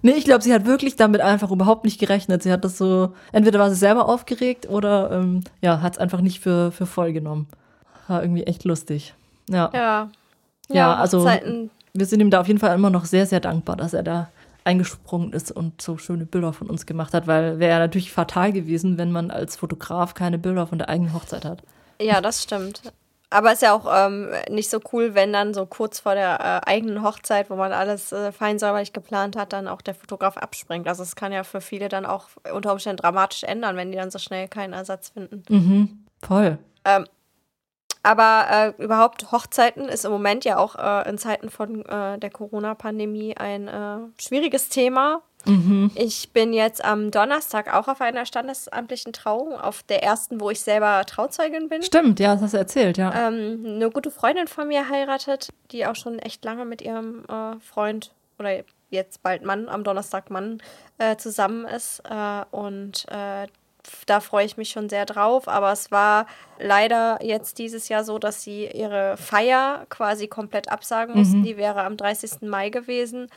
[0.02, 2.44] Nee, ich glaube, sie hat wirklich damit einfach überhaupt nicht gerechnet.
[2.44, 6.22] Sie hat das so, entweder war sie selber aufgeregt oder ähm, ja, hat es einfach
[6.22, 7.48] nicht für, für voll genommen.
[8.08, 9.14] War irgendwie echt lustig.
[9.50, 9.70] Ja.
[9.74, 10.10] Ja,
[10.70, 11.28] ja, ja also
[11.94, 14.30] wir sind ihm da auf jeden Fall immer noch sehr, sehr dankbar, dass er da
[14.64, 18.54] eingesprungen ist und so schöne Bilder von uns gemacht hat, weil wäre ja natürlich fatal
[18.54, 21.64] gewesen, wenn man als Fotograf keine Bilder von der eigenen Hochzeit hat.
[22.02, 22.82] Ja, das stimmt.
[23.32, 26.70] Aber ist ja auch ähm, nicht so cool, wenn dann so kurz vor der äh,
[26.70, 30.88] eigenen Hochzeit, wo man alles äh, fein säuberlich geplant hat, dann auch der Fotograf abspringt.
[30.88, 34.10] Also es kann ja für viele dann auch unter Umständen dramatisch ändern, wenn die dann
[34.10, 35.44] so schnell keinen Ersatz finden.
[35.48, 36.58] Mhm, voll.
[36.86, 37.06] Ähm,
[38.02, 42.30] aber äh, überhaupt Hochzeiten ist im Moment ja auch äh, in Zeiten von äh, der
[42.32, 45.22] Corona-Pandemie ein äh, schwieriges Thema.
[45.46, 45.92] Mhm.
[45.96, 50.62] Ich bin jetzt am Donnerstag auch auf einer standesamtlichen Trauung, auf der ersten, wo ich
[50.62, 51.82] selber Trauzeugin bin.
[51.82, 53.28] Stimmt, ja, das hast du erzählt, ja.
[53.28, 57.60] Ähm, eine gute Freundin von mir heiratet, die auch schon echt lange mit ihrem äh,
[57.60, 60.62] Freund oder jetzt bald Mann, am Donnerstag Mann,
[60.98, 62.02] äh, zusammen ist.
[62.10, 63.48] Äh, und äh,
[64.06, 65.48] da freue ich mich schon sehr drauf.
[65.48, 66.26] Aber es war
[66.60, 71.40] leider jetzt dieses Jahr so, dass sie ihre Feier quasi komplett absagen mussten.
[71.40, 71.44] Mhm.
[71.44, 72.42] Die wäre am 30.
[72.42, 73.28] Mai gewesen.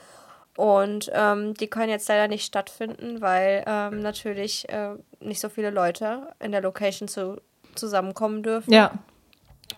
[0.57, 5.71] Und ähm, die können jetzt leider nicht stattfinden, weil ähm, natürlich äh, nicht so viele
[5.71, 7.41] Leute in der Location zu,
[7.75, 8.73] zusammenkommen dürfen.
[8.73, 8.93] Ja.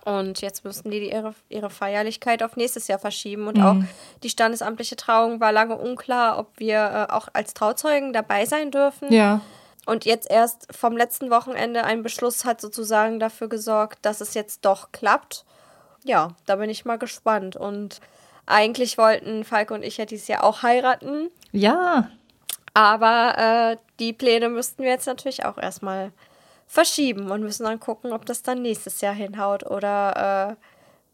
[0.04, 3.46] Und jetzt müssten die ihre, ihre Feierlichkeit auf nächstes Jahr verschieben.
[3.46, 3.64] Und mhm.
[3.64, 3.76] auch
[4.22, 9.12] die standesamtliche Trauung war lange unklar, ob wir äh, auch als Trauzeugen dabei sein dürfen.
[9.12, 9.40] Ja.
[9.86, 14.64] Und jetzt erst vom letzten Wochenende ein Beschluss hat sozusagen dafür gesorgt, dass es jetzt
[14.64, 15.44] doch klappt.
[16.04, 17.56] Ja, da bin ich mal gespannt.
[17.56, 18.00] Und
[18.46, 21.30] eigentlich wollten Falke und ich ja dieses Jahr auch heiraten.
[21.52, 22.10] Ja.
[22.74, 26.12] Aber äh, die Pläne müssten wir jetzt natürlich auch erstmal
[26.66, 30.64] verschieben und müssen dann gucken, ob das dann nächstes Jahr hinhaut oder äh,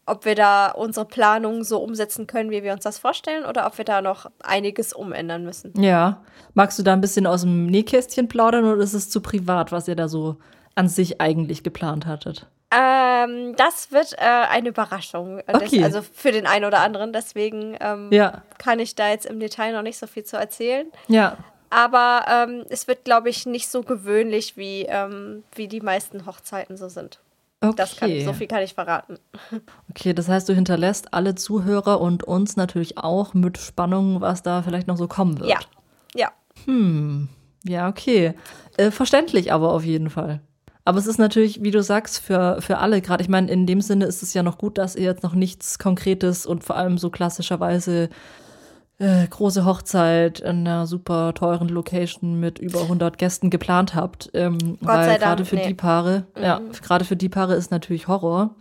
[0.05, 3.77] ob wir da unsere Planung so umsetzen können, wie wir uns das vorstellen, oder ob
[3.77, 5.73] wir da noch einiges umändern müssen.
[5.79, 6.21] Ja.
[6.53, 9.87] Magst du da ein bisschen aus dem Nähkästchen plaudern oder ist es zu privat, was
[9.87, 10.37] ihr da so
[10.75, 12.47] an sich eigentlich geplant hattet?
[12.71, 15.41] Ähm, das wird äh, eine Überraschung.
[15.45, 15.81] Okay.
[15.81, 17.11] Das, also für den einen oder anderen.
[17.11, 18.43] Deswegen ähm, ja.
[18.57, 20.87] kann ich da jetzt im Detail noch nicht so viel zu erzählen.
[21.07, 21.37] Ja.
[21.69, 26.77] Aber ähm, es wird, glaube ich, nicht so gewöhnlich, wie, ähm, wie die meisten Hochzeiten
[26.77, 27.19] so sind.
[27.63, 27.73] Okay.
[27.77, 29.19] Das kann, so viel kann ich verraten.
[29.89, 34.63] Okay, das heißt, du hinterlässt alle Zuhörer und uns natürlich auch mit Spannung, was da
[34.63, 35.49] vielleicht noch so kommen wird.
[35.49, 35.59] Ja.
[36.15, 36.31] Ja.
[36.65, 37.27] Hm.
[37.63, 38.33] Ja, okay.
[38.77, 40.41] Äh, verständlich aber auf jeden Fall.
[40.83, 43.21] Aber es ist natürlich, wie du sagst, für, für alle gerade.
[43.21, 45.77] Ich meine, in dem Sinne ist es ja noch gut, dass ihr jetzt noch nichts
[45.77, 48.09] Konkretes und vor allem so klassischerweise
[48.97, 54.29] äh, große Hochzeit in einer super teuren Location mit über 100 Gästen geplant habt.
[54.33, 55.67] Ähm, weil gerade für nee.
[55.67, 56.43] die Paare, mhm.
[56.43, 58.55] ja, gerade für die Paare ist natürlich Horror.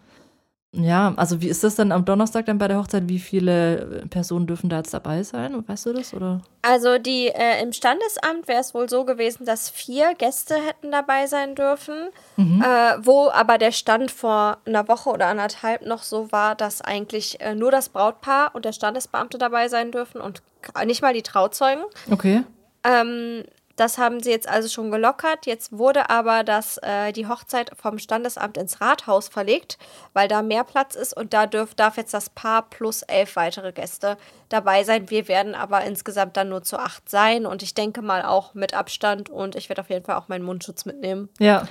[0.73, 3.09] Ja, also wie ist das dann am Donnerstag dann bei der Hochzeit?
[3.09, 5.65] Wie viele Personen dürfen da jetzt dabei sein?
[5.67, 6.15] Weißt du das?
[6.15, 6.43] Oder?
[6.63, 11.27] Also die äh, im Standesamt wäre es wohl so gewesen, dass vier Gäste hätten dabei
[11.27, 12.63] sein dürfen, mhm.
[12.63, 17.41] äh, wo aber der Stand vor einer Woche oder anderthalb noch so war, dass eigentlich
[17.41, 20.41] äh, nur das Brautpaar und der Standesbeamte dabei sein dürfen und
[20.85, 21.83] nicht mal die Trauzeugen.
[22.11, 22.45] Okay.
[22.85, 23.43] Ähm,
[23.81, 25.47] das haben sie jetzt also schon gelockert.
[25.47, 29.79] Jetzt wurde aber das, äh, die Hochzeit vom Standesamt ins Rathaus verlegt,
[30.13, 33.73] weil da mehr Platz ist und da dürf, darf jetzt das Paar plus elf weitere
[33.73, 34.19] Gäste
[34.51, 35.09] dabei sein.
[35.09, 38.75] Wir werden aber insgesamt dann nur zu acht sein und ich denke mal auch mit
[38.75, 41.31] Abstand und ich werde auf jeden Fall auch meinen Mundschutz mitnehmen.
[41.39, 41.67] Ja.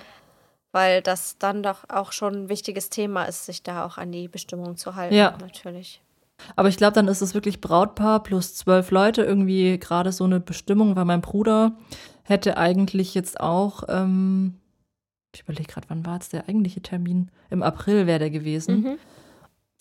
[0.71, 4.27] Weil das dann doch auch schon ein wichtiges Thema ist, sich da auch an die
[4.27, 5.13] Bestimmung zu halten.
[5.13, 5.37] Ja.
[5.39, 6.01] Natürlich.
[6.55, 10.39] Aber ich glaube, dann ist es wirklich Brautpaar plus zwölf Leute irgendwie gerade so eine
[10.39, 11.73] Bestimmung, weil mein Bruder
[12.23, 14.55] hätte eigentlich jetzt auch, ähm,
[15.33, 17.29] ich überlege gerade, wann war jetzt der eigentliche Termin?
[17.49, 18.81] Im April wäre der gewesen.
[18.81, 18.97] Mhm.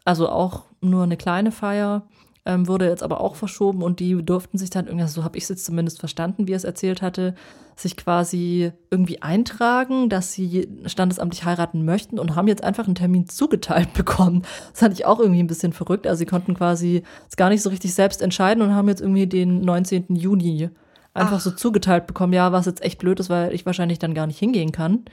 [0.04, 2.02] Also auch nur eine kleine Feier
[2.48, 5.44] ähm, wurde jetzt aber auch verschoben und die durften sich dann irgendwie, so habe ich
[5.44, 7.34] es jetzt zumindest verstanden, wie er es erzählt hatte,
[7.76, 13.28] sich quasi irgendwie eintragen, dass sie standesamtlich heiraten möchten und haben jetzt einfach einen Termin
[13.28, 14.42] zugeteilt bekommen.
[14.70, 16.06] Das fand ich auch irgendwie ein bisschen verrückt.
[16.06, 19.26] Also sie konnten quasi es gar nicht so richtig selbst entscheiden und haben jetzt irgendwie
[19.26, 20.16] den 19.
[20.16, 20.70] Juni
[21.12, 21.40] einfach Ach.
[21.40, 22.32] so zugeteilt bekommen.
[22.32, 25.04] Ja, was jetzt echt blöd ist, weil ich wahrscheinlich dann gar nicht hingehen kann.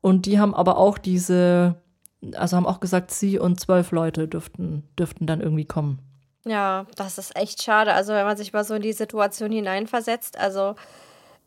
[0.00, 1.76] Und die haben aber auch diese,
[2.34, 6.00] also haben auch gesagt, sie und zwölf Leute dürften, dürften dann irgendwie kommen.
[6.44, 7.92] Ja, das ist echt schade.
[7.92, 10.74] Also, wenn man sich mal so in die Situation hineinversetzt, also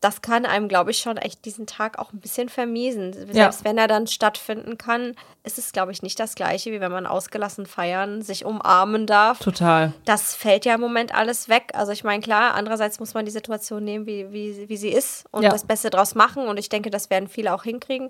[0.04, 3.14] das kann einem, glaube ich, schon echt diesen Tag auch ein bisschen vermiesen.
[3.14, 3.64] Selbst ja.
[3.64, 7.08] wenn er dann stattfinden kann, ist es, glaube ich, nicht das Gleiche, wie wenn man
[7.08, 9.40] ausgelassen feiern, sich umarmen darf.
[9.40, 9.94] Total.
[10.04, 11.72] Das fällt ja im Moment alles weg.
[11.74, 15.26] Also ich meine, klar, andererseits muss man die Situation nehmen, wie, wie, wie sie ist
[15.32, 15.50] und ja.
[15.50, 16.50] das Beste draus machen.
[16.50, 18.10] Und ich denke, das werden viele auch hinkriegen.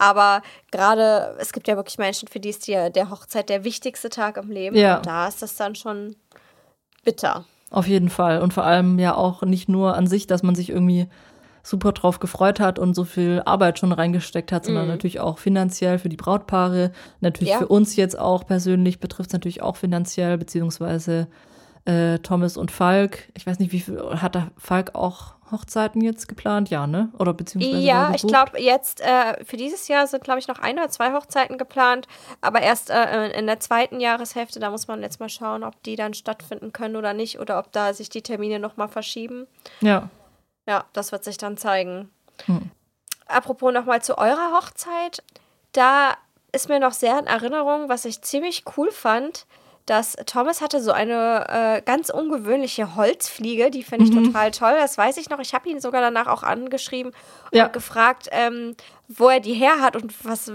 [0.00, 0.40] Aber
[0.72, 4.38] gerade, es gibt ja wirklich Menschen, für die ist die, der Hochzeit der wichtigste Tag
[4.38, 4.74] im Leben.
[4.74, 4.96] Ja.
[4.96, 6.16] Und da ist das dann schon
[7.04, 7.44] bitter.
[7.70, 8.40] Auf jeden Fall.
[8.40, 11.06] Und vor allem ja auch nicht nur an sich, dass man sich irgendwie
[11.62, 14.88] super drauf gefreut hat und so viel Arbeit schon reingesteckt hat, sondern mm.
[14.88, 16.92] natürlich auch finanziell für die Brautpaare.
[17.20, 17.58] Natürlich ja.
[17.58, 21.28] für uns jetzt auch persönlich betrifft es natürlich auch finanziell, beziehungsweise
[21.84, 23.28] äh, Thomas und Falk.
[23.36, 26.70] Ich weiß nicht, wie viel hat da Falk auch Hochzeiten jetzt geplant?
[26.70, 27.10] Ja, ne?
[27.18, 27.78] Oder beziehungsweise.
[27.78, 31.12] Ja, ich glaube, jetzt äh, für dieses Jahr sind, glaube ich, noch ein oder zwei
[31.12, 32.06] Hochzeiten geplant.
[32.40, 35.96] Aber erst äh, in der zweiten Jahreshälfte, da muss man jetzt mal schauen, ob die
[35.96, 37.38] dann stattfinden können oder nicht.
[37.38, 39.46] Oder ob da sich die Termine nochmal verschieben.
[39.80, 40.08] Ja.
[40.66, 42.10] Ja, das wird sich dann zeigen.
[42.46, 42.70] Hm.
[43.26, 45.22] Apropos nochmal zu eurer Hochzeit.
[45.72, 46.16] Da
[46.52, 49.46] ist mir noch sehr in Erinnerung, was ich ziemlich cool fand
[49.90, 54.26] dass Thomas hatte so eine äh, ganz ungewöhnliche Holzfliege, die finde ich mhm.
[54.26, 54.74] total toll.
[54.78, 55.40] Das weiß ich noch.
[55.40, 57.10] Ich habe ihn sogar danach auch angeschrieben
[57.52, 57.66] ja.
[57.66, 58.76] und gefragt, ähm,
[59.08, 60.52] wo er die her hat und was,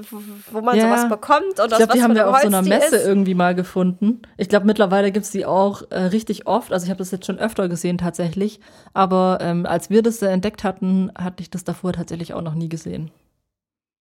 [0.52, 0.84] wo man ja.
[0.84, 1.60] sowas bekommt.
[1.60, 3.06] Und ich glaube, die haben wir auf so einer Messe ist.
[3.06, 4.21] irgendwie mal gefunden.
[4.38, 6.71] Ich glaube, mittlerweile gibt es die auch äh, richtig oft.
[6.71, 8.62] Also ich habe das jetzt schon öfter gesehen tatsächlich.
[8.93, 12.56] Aber ähm, als wir das äh, entdeckt hatten, hatte ich das davor tatsächlich auch noch
[12.56, 13.12] nie gesehen.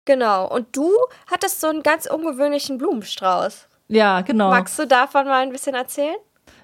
[0.04, 0.48] Genau.
[0.48, 0.92] Und du
[1.26, 3.66] hattest so einen ganz ungewöhnlichen Blumenstrauß.
[3.88, 4.50] Ja, genau.
[4.50, 6.16] Magst du davon mal ein bisschen erzählen?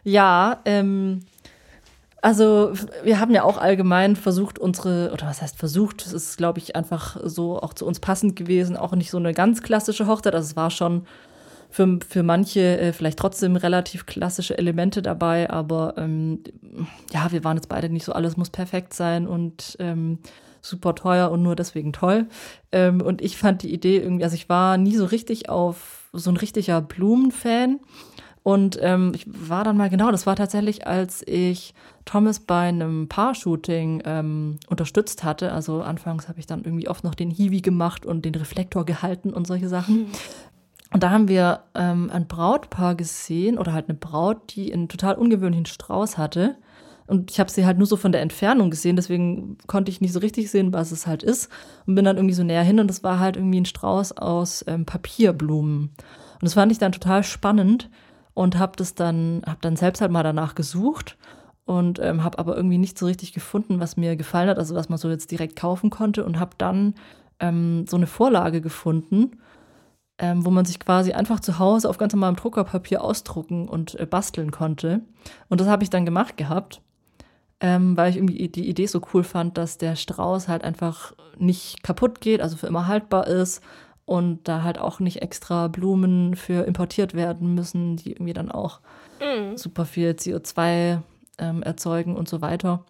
[0.05, 1.21] Ja, ähm,
[2.23, 6.59] also wir haben ja auch allgemein versucht, unsere, oder was heißt versucht, es ist, glaube
[6.59, 10.35] ich, einfach so auch zu uns passend gewesen, auch nicht so eine ganz klassische Hochzeit.
[10.35, 11.07] Also es war schon
[11.71, 16.43] für, für manche äh, vielleicht trotzdem relativ klassische Elemente dabei, aber ähm,
[17.13, 20.19] ja, wir waren jetzt beide nicht so, alles muss perfekt sein und ähm,
[20.61, 22.27] super teuer und nur deswegen toll.
[22.73, 26.31] Ähm, und ich fand die Idee irgendwie, also ich war nie so richtig auf so
[26.31, 27.81] ein richtiger Blumenfan.
[28.42, 31.75] Und ähm, ich war dann mal, genau, das war tatsächlich, als ich
[32.07, 35.53] Thomas bei einem Paar-Shooting ähm, unterstützt hatte.
[35.53, 39.35] Also anfangs habe ich dann irgendwie oft noch den Hiwi gemacht und den Reflektor gehalten
[39.35, 39.96] und solche Sachen.
[39.99, 40.07] Mhm.
[40.92, 45.14] Und da haben wir ähm, ein Brautpaar gesehen oder halt eine Braut, die einen total
[45.16, 46.57] ungewöhnlichen Strauß hatte.
[47.11, 50.12] Und ich habe sie halt nur so von der Entfernung gesehen, deswegen konnte ich nicht
[50.12, 51.51] so richtig sehen, was es halt ist.
[51.85, 54.64] Und bin dann irgendwie so näher hin und das war halt irgendwie ein Strauß aus
[54.68, 55.90] ähm, Papierblumen.
[55.90, 57.90] Und das fand ich dann total spannend
[58.33, 61.18] und habe das dann, habe dann selbst halt mal danach gesucht
[61.64, 64.88] und ähm, habe aber irgendwie nicht so richtig gefunden, was mir gefallen hat, also was
[64.88, 66.94] man so jetzt direkt kaufen konnte und habe dann
[67.40, 69.33] ähm, so eine Vorlage gefunden,
[70.18, 74.07] ähm, wo man sich quasi einfach zu Hause auf ganz normalem Druckerpapier ausdrucken und äh,
[74.07, 75.01] basteln konnte.
[75.49, 76.81] Und das habe ich dann gemacht gehabt
[77.61, 81.83] ähm, weil ich irgendwie die Idee so cool fand, dass der Strauß halt einfach nicht
[81.83, 83.62] kaputt geht, also für immer haltbar ist
[84.07, 88.81] und da halt auch nicht extra Blumen für importiert werden müssen, die irgendwie dann auch
[89.20, 89.57] mm.
[89.57, 91.01] super viel CO2
[91.38, 92.85] ähm, erzeugen und so weiter.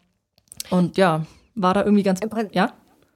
[0.71, 2.21] Und ja, war da irgendwie ganz.
[2.21, 2.73] Im, ja?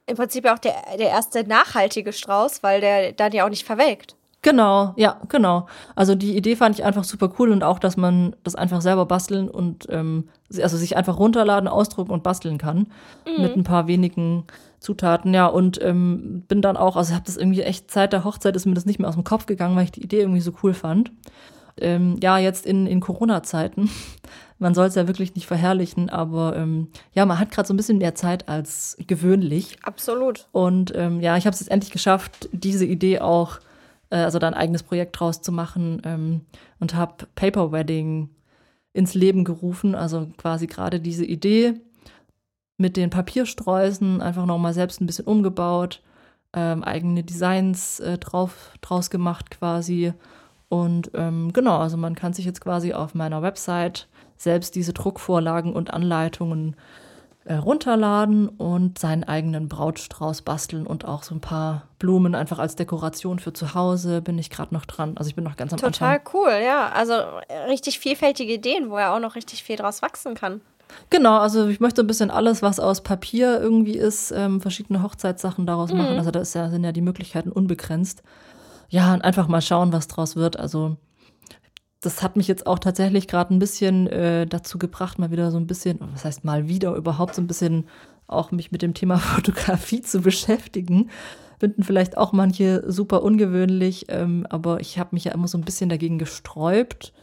[0.07, 4.15] Im Prinzip auch der, der erste nachhaltige Strauß, weil der dann ja auch nicht verwelkt.
[4.45, 5.65] Genau, ja, genau.
[5.95, 9.07] Also die Idee fand ich einfach super cool und auch, dass man das einfach selber
[9.07, 10.25] basteln und ähm,
[10.61, 12.85] also sich einfach runterladen, ausdrucken und basteln kann
[13.25, 13.41] mhm.
[13.41, 14.43] mit ein paar wenigen
[14.79, 15.33] Zutaten.
[15.33, 18.67] Ja, und ähm, bin dann auch, also habe das irgendwie echt seit der Hochzeit ist
[18.67, 20.75] mir das nicht mehr aus dem Kopf gegangen, weil ich die Idee irgendwie so cool
[20.75, 21.11] fand.
[21.77, 23.89] Ähm, ja, jetzt in, in Corona-Zeiten,
[24.59, 27.77] man soll es ja wirklich nicht verherrlichen, aber ähm, ja, man hat gerade so ein
[27.77, 29.77] bisschen mehr Zeit als gewöhnlich.
[29.81, 30.47] Absolut.
[30.51, 33.59] Und ähm, ja, ich habe es jetzt endlich geschafft, diese Idee auch
[34.09, 36.41] äh, also da ein eigenes Projekt draus zu machen ähm,
[36.79, 38.29] und habe Paper Wedding
[38.93, 39.95] ins Leben gerufen.
[39.95, 41.73] Also quasi gerade diese Idee
[42.77, 46.01] mit den Papiersträußen einfach nochmal selbst ein bisschen umgebaut,
[46.53, 50.13] ähm, eigene Designs äh, drauf, draus gemacht quasi.
[50.69, 55.73] Und ähm, genau, also man kann sich jetzt quasi auf meiner Website selbst diese Druckvorlagen
[55.73, 56.75] und Anleitungen
[57.53, 63.37] runterladen und seinen eigenen Brautstrauß basteln und auch so ein paar Blumen einfach als Dekoration
[63.37, 65.15] für zu Hause bin ich gerade noch dran.
[65.15, 66.33] Also ich bin noch ganz am Total Anfang.
[66.33, 66.89] cool, ja.
[66.89, 70.61] Also äh, richtig vielfältige Ideen, wo er auch noch richtig viel draus wachsen kann.
[71.09, 75.67] Genau, also ich möchte ein bisschen alles, was aus Papier irgendwie ist, ähm, verschiedene Hochzeitssachen
[75.67, 75.99] daraus mhm.
[75.99, 76.17] machen.
[76.17, 78.23] Also da ja, sind ja die Möglichkeiten unbegrenzt.
[78.89, 80.57] Ja, und einfach mal schauen, was draus wird.
[80.57, 80.97] Also
[82.05, 85.57] das hat mich jetzt auch tatsächlich gerade ein bisschen äh, dazu gebracht, mal wieder so
[85.57, 87.85] ein bisschen, was heißt mal wieder, überhaupt so ein bisschen
[88.27, 91.09] auch mich mit dem Thema Fotografie zu beschäftigen.
[91.59, 95.63] Finden vielleicht auch manche super ungewöhnlich, ähm, aber ich habe mich ja immer so ein
[95.63, 97.13] bisschen dagegen gesträubt.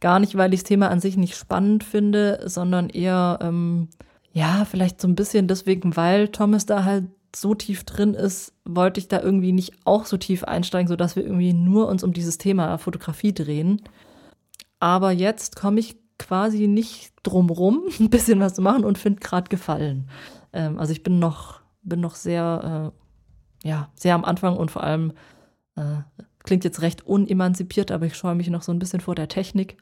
[0.00, 3.88] Gar nicht, weil ich das Thema an sich nicht spannend finde, sondern eher, ähm,
[4.32, 8.98] ja, vielleicht so ein bisschen deswegen, weil Thomas da halt so tief drin ist, wollte
[8.98, 12.38] ich da irgendwie nicht auch so tief einsteigen, sodass wir irgendwie nur uns um dieses
[12.38, 13.82] Thema Fotografie drehen.
[14.82, 19.48] Aber jetzt komme ich quasi nicht drumrum, ein bisschen was zu machen und finde gerade
[19.48, 20.10] Gefallen.
[20.52, 22.92] Ähm, also ich bin noch, bin noch sehr,
[23.62, 25.12] äh, ja, sehr am Anfang und vor allem
[25.76, 25.98] äh,
[26.42, 29.76] klingt jetzt recht unemanzipiert, aber ich scheue mich noch so ein bisschen vor der Technik,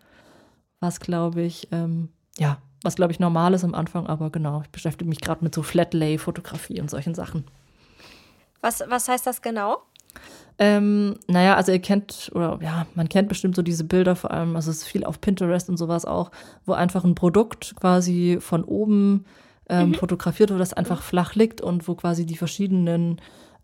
[0.81, 4.69] was glaube ich, ähm, ja, was glaube ich normal ist am Anfang, aber genau, ich
[4.69, 7.47] beschäftige mich gerade mit so Flatlay-Fotografie und solchen Sachen.
[8.61, 9.79] Was, was heißt das genau?
[10.59, 14.57] Ähm, naja, also ihr kennt, oder ja, man kennt bestimmt so diese Bilder vor allem,
[14.57, 16.31] also es ist viel auf Pinterest und sowas auch,
[16.67, 19.25] wo einfach ein Produkt quasi von oben
[19.71, 19.95] ähm, mhm.
[19.95, 23.23] fotografiert wird, das einfach flach liegt und wo quasi die verschiedenen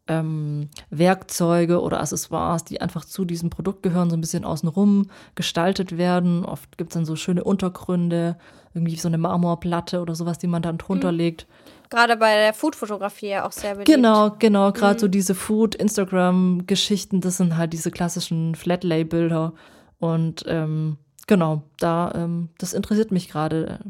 [0.09, 5.98] ähm, Werkzeuge oder Accessoires, die einfach zu diesem Produkt gehören, so ein bisschen außenrum gestaltet
[5.98, 6.44] werden.
[6.44, 8.37] Oft gibt es dann so schöne Untergründe,
[8.72, 11.18] irgendwie so eine Marmorplatte oder sowas, die man dann drunter mhm.
[11.18, 11.46] legt.
[11.90, 13.87] Gerade bei der Food-Fotografie ja auch sehr beliebt.
[13.87, 14.72] Genau, genau.
[14.72, 15.01] Gerade mhm.
[15.01, 19.53] so diese Food-Instagram-Geschichten, das sind halt diese klassischen Flatlay-Bilder.
[19.99, 23.81] Und ähm, genau, da, ähm, das interessiert mich gerade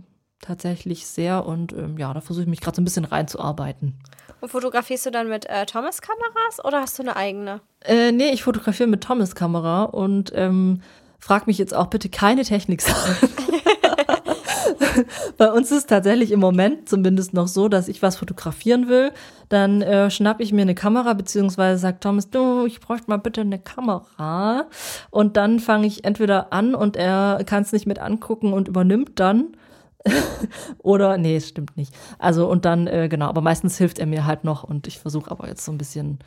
[0.40, 3.98] tatsächlich sehr und ähm, ja, da versuche ich mich gerade so ein bisschen reinzuarbeiten.
[4.40, 7.60] Und fotografierst du dann mit äh, Thomas-Kameras oder hast du eine eigene?
[7.80, 10.82] Äh, nee, ich fotografiere mit Thomas-Kamera und ähm,
[11.18, 12.82] frag mich jetzt auch bitte keine Technik
[15.36, 19.12] Bei uns ist tatsächlich im Moment zumindest noch so, dass ich was fotografieren will.
[19.48, 23.42] Dann äh, schnapp ich mir eine Kamera, beziehungsweise sagt Thomas, du, ich bräuchte mal bitte
[23.42, 24.66] eine Kamera.
[25.10, 29.18] Und dann fange ich entweder an und er kann es nicht mit angucken und übernimmt
[29.20, 29.56] dann.
[30.78, 31.94] Oder, nee, es stimmt nicht.
[32.18, 35.30] Also, und dann, äh, genau, aber meistens hilft er mir halt noch und ich versuche
[35.30, 36.18] aber jetzt so ein bisschen,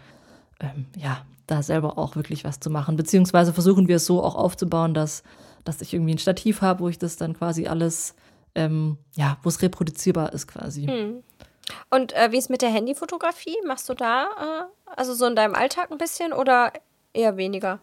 [0.60, 2.96] ähm, ja, da selber auch wirklich was zu machen.
[2.96, 5.24] Beziehungsweise versuchen wir es so auch aufzubauen, dass,
[5.64, 8.16] dass ich irgendwie ein Stativ habe, wo ich das dann quasi alles,
[8.56, 10.86] ähm, ja, wo es reproduzierbar ist quasi.
[10.86, 11.24] Hm.
[11.90, 13.58] Und äh, wie ist mit der Handyfotografie?
[13.66, 16.74] Machst du da, äh, also so in deinem Alltag ein bisschen oder
[17.14, 17.80] eher weniger?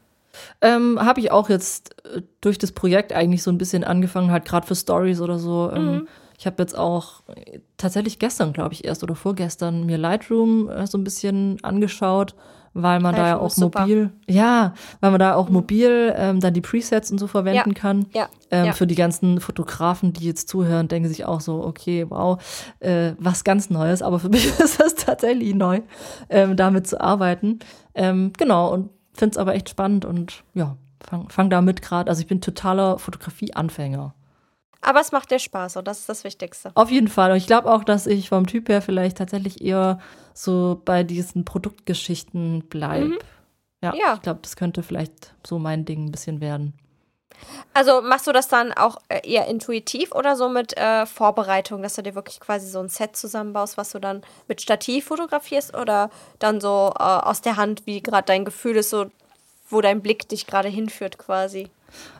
[0.61, 4.44] Ähm, habe ich auch jetzt äh, durch das Projekt eigentlich so ein bisschen angefangen, halt
[4.44, 5.70] gerade für Stories oder so.
[5.72, 6.09] Ähm, mhm.
[6.38, 10.87] Ich habe jetzt auch äh, tatsächlich gestern, glaube ich, erst oder vorgestern mir Lightroom äh,
[10.87, 12.35] so ein bisschen angeschaut,
[12.76, 15.54] weil man da ja auch mobil, ja, weil man da auch mhm.
[15.54, 17.74] mobil ähm, dann die Presets und so verwenden ja.
[17.74, 18.06] kann.
[18.12, 18.28] Ja.
[18.50, 18.72] Ähm, ja.
[18.72, 22.40] Für die ganzen Fotografen, die jetzt zuhören, denken sich auch so, okay, wow,
[22.80, 24.02] äh, was ganz Neues.
[24.02, 25.80] Aber für mich ist das tatsächlich neu,
[26.28, 27.60] ähm, damit zu arbeiten.
[27.94, 32.10] Ähm, genau, und finde es aber echt spannend und ja, fang, fang damit gerade.
[32.10, 34.14] Also ich bin totaler Fotografie-Anfänger.
[34.82, 36.70] Aber es macht dir Spaß und das ist das Wichtigste.
[36.74, 37.30] Auf jeden Fall.
[37.30, 39.98] Und ich glaube auch, dass ich vom Typ her vielleicht tatsächlich eher
[40.37, 43.07] so bei diesen Produktgeschichten bleibe.
[43.07, 43.18] Mhm.
[43.83, 46.75] Ja, ja, ich glaube, das könnte vielleicht so mein Ding ein bisschen werden.
[47.75, 51.94] Also machst du das dann auch äh, eher intuitiv oder so mit äh, Vorbereitung, dass
[51.94, 56.11] du dir wirklich quasi so ein Set zusammenbaust, was du dann mit Stativ fotografierst oder
[56.38, 59.07] dann so äh, aus der Hand, wie gerade dein Gefühl ist, so
[59.68, 61.68] wo dein Blick dich gerade hinführt quasi?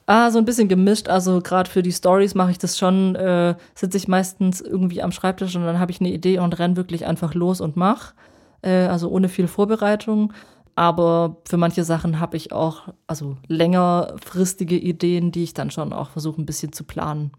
[0.07, 1.09] Ah, so ein bisschen gemischt.
[1.09, 5.13] Also gerade für die Stories mache ich das schon, äh, sitze ich meistens irgendwie am
[5.13, 8.15] Schreibtisch und dann habe ich eine Idee und renn wirklich einfach los und mach.
[8.63, 10.33] Äh, also ohne viel Vorbereitung.
[10.77, 16.11] Aber für manche Sachen habe ich auch, also längerfristige Ideen, die ich dann schon auch
[16.11, 17.33] versuche, ein bisschen zu planen.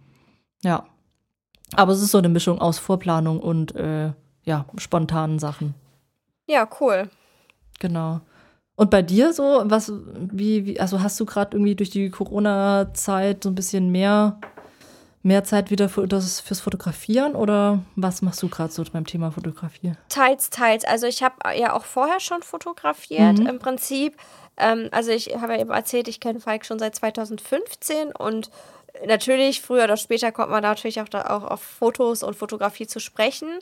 [0.63, 0.85] Ja.
[1.75, 4.11] Aber es ist so eine Mischung aus Vorplanung und äh,
[4.43, 5.75] ja, spontanen Sachen.
[6.47, 7.09] Ja, cool.
[7.79, 8.21] Genau.
[8.77, 9.91] Und bei dir so, was,
[10.31, 14.39] wie, wie also hast du gerade irgendwie durch die Corona-Zeit so ein bisschen mehr
[15.23, 19.31] mehr Zeit wieder für das, fürs Fotografieren oder was machst du gerade so beim Thema
[19.31, 19.93] Fotografie?
[20.07, 20.85] Teils, teils.
[20.85, 23.47] Also ich habe ja auch vorher schon fotografiert mhm.
[23.47, 24.15] im Prinzip.
[24.55, 28.49] Ähm, also ich habe ja eben erzählt, ich kenne Falk schon seit 2015 und
[29.05, 32.99] natürlich, früher oder später kommt man natürlich auch, da, auch auf Fotos und Fotografie zu
[32.99, 33.59] sprechen.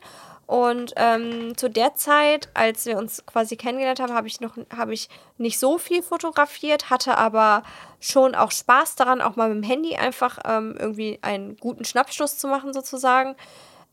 [0.48, 4.94] Und ähm, zu der Zeit, als wir uns quasi kennengelernt haben, habe ich noch habe
[4.94, 7.64] ich nicht so viel fotografiert, hatte aber
[8.00, 12.38] schon auch Spaß daran, auch mal mit dem Handy einfach ähm, irgendwie einen guten Schnappschuss
[12.38, 13.36] zu machen, sozusagen.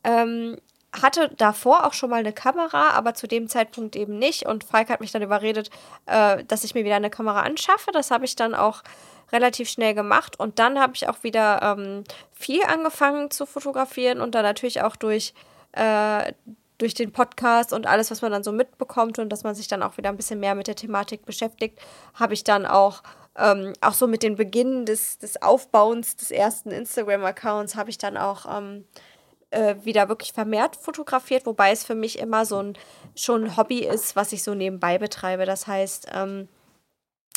[0.03, 0.57] Ähm,
[1.01, 4.45] hatte davor auch schon mal eine Kamera, aber zu dem Zeitpunkt eben nicht.
[4.45, 5.71] Und Falk hat mich dann überredet,
[6.05, 7.91] äh, dass ich mir wieder eine Kamera anschaffe.
[7.91, 8.83] Das habe ich dann auch
[9.33, 10.39] relativ schnell gemacht.
[10.39, 14.95] Und dann habe ich auch wieder ähm, viel angefangen zu fotografieren und dann natürlich auch
[14.95, 15.33] durch
[15.73, 16.31] äh,
[16.77, 19.83] durch den Podcast und alles, was man dann so mitbekommt und dass man sich dann
[19.83, 21.79] auch wieder ein bisschen mehr mit der Thematik beschäftigt,
[22.13, 23.03] habe ich dann auch,
[23.37, 28.17] ähm, auch so mit dem Beginn des, des Aufbauens des ersten Instagram-Accounts, habe ich dann
[28.17, 28.85] auch ähm,
[29.51, 32.73] äh, wieder wirklich vermehrt fotografiert, wobei es für mich immer so ein
[33.15, 35.45] schon ein Hobby ist, was ich so nebenbei betreibe.
[35.45, 36.49] Das heißt, ähm,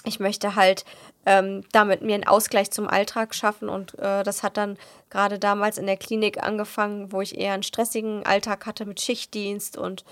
[0.06, 0.84] ich möchte halt
[1.26, 4.78] ähm, damit mir einen Ausgleich zum Alltag schaffen und äh, das hat dann
[5.10, 9.76] gerade damals in der Klinik angefangen, wo ich eher einen stressigen Alltag hatte mit Schichtdienst
[9.76, 10.04] und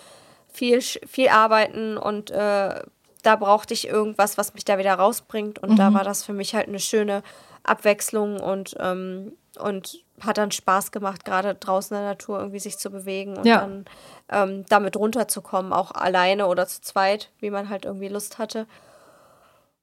[0.53, 2.83] viel, viel Arbeiten und äh,
[3.23, 5.77] da brauchte ich irgendwas, was mich da wieder rausbringt und mhm.
[5.77, 7.23] da war das für mich halt eine schöne
[7.63, 12.79] Abwechslung und, ähm, und hat dann Spaß gemacht, gerade draußen in der Natur irgendwie sich
[12.79, 13.61] zu bewegen und ja.
[13.61, 13.85] dann
[14.31, 18.67] ähm, damit runterzukommen, auch alleine oder zu zweit, wie man halt irgendwie Lust hatte.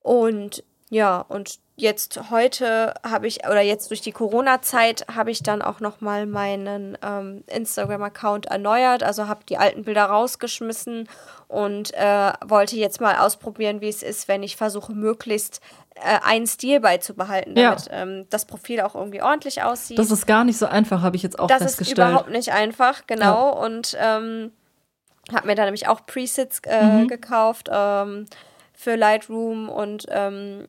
[0.02, 5.62] Und ja, und jetzt heute habe ich, oder jetzt durch die Corona-Zeit, habe ich dann
[5.62, 11.08] auch nochmal meinen ähm, Instagram-Account erneuert, also habe die alten Bilder rausgeschmissen
[11.48, 15.62] und äh, wollte jetzt mal ausprobieren, wie es ist, wenn ich versuche, möglichst
[15.96, 18.04] äh, einen Stil beizubehalten, damit ja.
[18.04, 19.98] ähm, das Profil auch irgendwie ordentlich aussieht.
[19.98, 21.98] Das ist gar nicht so einfach, habe ich jetzt auch das festgestellt.
[21.98, 23.54] Das ist überhaupt nicht einfach, genau.
[23.54, 23.66] Ja.
[23.66, 24.52] Und ähm,
[25.34, 27.08] habe mir da nämlich auch Presets äh, mhm.
[27.08, 27.70] gekauft.
[27.72, 28.26] Ähm,
[28.82, 30.68] für Lightroom und ähm,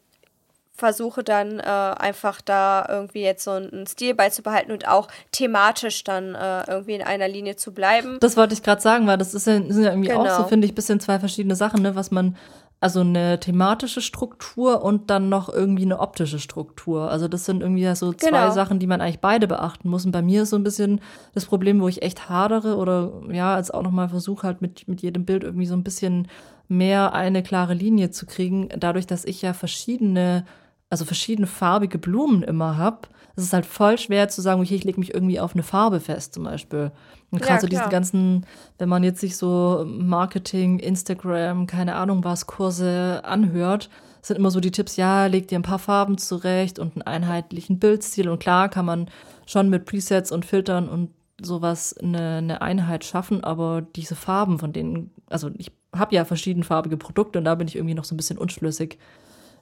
[0.75, 6.35] versuche dann äh, einfach da irgendwie jetzt so einen Stil beizubehalten und auch thematisch dann
[6.35, 8.19] äh, irgendwie in einer Linie zu bleiben.
[8.21, 10.23] Das wollte ich gerade sagen, weil das ist ja, sind ja irgendwie genau.
[10.23, 10.49] auch so, genau.
[10.49, 11.97] finde ich, ein bisschen zwei verschiedene Sachen, ne?
[11.97, 12.37] was man
[12.81, 17.11] also eine thematische Struktur und dann noch irgendwie eine optische Struktur.
[17.11, 18.51] Also das sind irgendwie so zwei genau.
[18.51, 20.05] Sachen, die man eigentlich beide beachten muss.
[20.05, 21.01] Und bei mir ist so ein bisschen
[21.33, 25.01] das Problem, wo ich echt hadere oder ja, als auch nochmal versuche halt mit, mit
[25.01, 26.27] jedem Bild irgendwie so ein bisschen
[26.73, 30.45] mehr eine klare Linie zu kriegen, dadurch, dass ich ja verschiedene,
[30.91, 33.09] also verschiedene farbige Blumen immer habe.
[33.35, 36.01] Es ist halt voll schwer zu sagen, okay, ich lege mich irgendwie auf eine Farbe
[36.01, 36.93] fest, zum Beispiel.
[37.31, 38.47] Und gerade ja, so diesen ganzen,
[38.79, 43.89] wenn man jetzt sich so Marketing, Instagram, keine Ahnung was, Kurse anhört,
[44.21, 47.79] sind immer so die Tipps, ja, leg dir ein paar Farben zurecht und einen einheitlichen
[47.79, 48.29] Bildstil.
[48.29, 49.09] Und klar kann man
[49.47, 51.11] schon mit Presets und Filtern und
[51.41, 56.97] sowas eine, eine Einheit schaffen, aber diese Farben, von denen, also ich habe ja verschiedenfarbige
[56.97, 58.99] Produkte und da bin ich irgendwie noch so ein bisschen unschlüssig,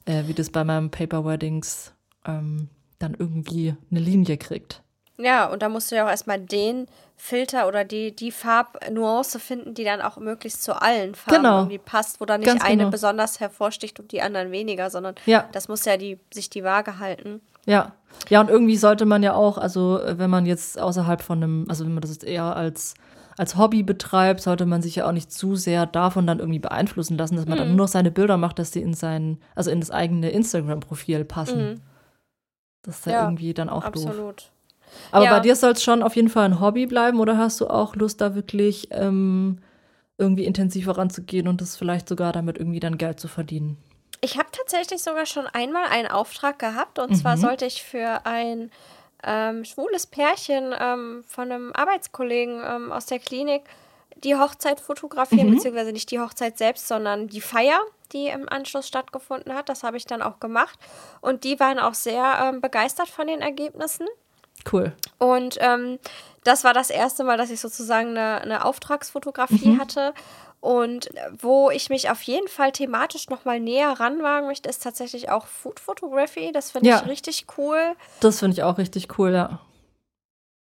[0.05, 1.93] äh, wie das bei meinem Paper Weddings
[2.24, 2.68] ähm,
[2.99, 4.83] dann irgendwie eine Linie kriegt.
[5.16, 9.74] Ja, und da musst du ja auch erstmal den Filter oder die, die Farbnuance finden,
[9.74, 11.59] die dann auch möglichst zu allen Farben genau.
[11.59, 12.91] irgendwie passt, wo dann nicht Ganz eine genau.
[12.91, 15.47] besonders hervorsticht und die anderen weniger, sondern ja.
[15.53, 17.43] das muss ja die, sich die Waage halten.
[17.66, 17.93] Ja.
[18.28, 21.85] Ja, und irgendwie sollte man ja auch, also wenn man jetzt außerhalb von einem, also
[21.85, 22.95] wenn man das jetzt eher als,
[23.41, 27.16] als Hobby betreibt, sollte man sich ja auch nicht zu sehr davon dann irgendwie beeinflussen
[27.16, 27.61] lassen, dass man mhm.
[27.61, 31.24] dann nur noch seine Bilder macht, dass die in sein, also in das eigene Instagram-Profil
[31.24, 31.70] passen.
[31.70, 31.80] Mhm.
[32.82, 34.18] Das ist ja, ja irgendwie dann auch absolut.
[34.18, 34.53] doof.
[35.11, 35.30] Aber ja.
[35.30, 37.97] bei dir soll es schon auf jeden Fall ein Hobby bleiben oder hast du auch
[37.97, 39.61] Lust, da wirklich ähm,
[40.18, 43.78] irgendwie intensiver ranzugehen und das vielleicht sogar damit irgendwie dann Geld zu verdienen?
[44.20, 47.14] Ich habe tatsächlich sogar schon einmal einen Auftrag gehabt und mhm.
[47.14, 48.70] zwar sollte ich für ein
[49.25, 53.62] ähm, schwules Pärchen ähm, von einem Arbeitskollegen ähm, aus der Klinik
[54.25, 55.55] die Hochzeit fotografieren, mhm.
[55.55, 57.81] beziehungsweise nicht die Hochzeit selbst, sondern die Feier,
[58.12, 59.68] die im Anschluss stattgefunden hat.
[59.68, 60.79] Das habe ich dann auch gemacht.
[61.21, 64.07] Und die waren auch sehr ähm, begeistert von den Ergebnissen.
[64.71, 64.93] Cool.
[65.18, 65.99] Und ähm,
[66.45, 69.81] das war das erste Mal, dass ich sozusagen eine, eine Auftragsfotografie mhm.
[69.81, 70.12] hatte.
[70.61, 71.08] Und
[71.38, 75.80] wo ich mich auf jeden Fall thematisch nochmal näher ranwagen möchte, ist tatsächlich auch Food
[75.80, 76.52] Photography.
[76.52, 77.00] Das finde ja.
[77.00, 77.96] ich richtig cool.
[78.20, 79.61] Das finde ich auch richtig cool, ja.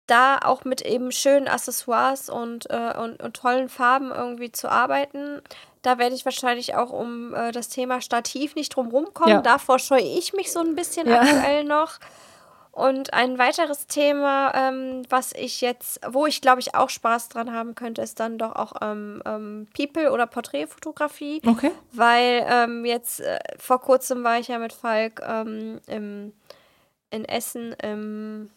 [0.06, 5.40] Da auch mit eben schönen Accessoires und, äh, und, und, tollen Farben irgendwie zu arbeiten.
[5.82, 9.36] Da werde ich wahrscheinlich auch um äh, das Thema Stativ nicht drum rumkommen.
[9.36, 9.42] Ja.
[9.42, 11.22] Davor scheue ich mich so ein bisschen ja.
[11.22, 11.98] aktuell noch.
[12.76, 17.50] Und ein weiteres Thema, ähm, was ich jetzt, wo ich glaube ich auch Spaß dran
[17.50, 21.40] haben könnte, ist dann doch auch ähm, ähm, People- oder Porträtfotografie.
[21.46, 21.70] Okay.
[21.92, 26.34] Weil ähm, jetzt äh, vor kurzem war ich ja mit Falk ähm, im,
[27.08, 28.50] in Essen im,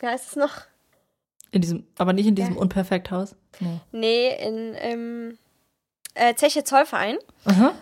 [0.00, 0.62] wie heißt es noch?
[1.52, 2.60] In diesem, aber nicht in diesem ja.
[2.60, 3.36] Unperfekthaus?
[3.60, 3.78] Nee.
[3.92, 5.38] Nee, in im
[6.14, 7.18] äh, Zeche Zollverein.
[7.44, 7.74] Aha.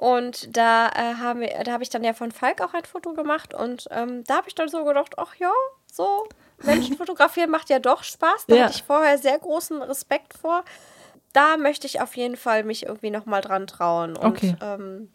[0.00, 3.12] Und da äh, haben wir, da habe ich dann ja von Falk auch ein Foto
[3.12, 5.52] gemacht und ähm, da habe ich dann so gedacht, ach ja,
[5.92, 6.26] so
[6.62, 8.46] Menschen fotografieren macht ja doch Spaß.
[8.46, 8.64] Da ja.
[8.64, 10.64] hatte ich vorher sehr großen Respekt vor.
[11.34, 14.56] Da möchte ich auf jeden Fall mich irgendwie noch mal dran trauen und okay.
[14.62, 15.12] ähm,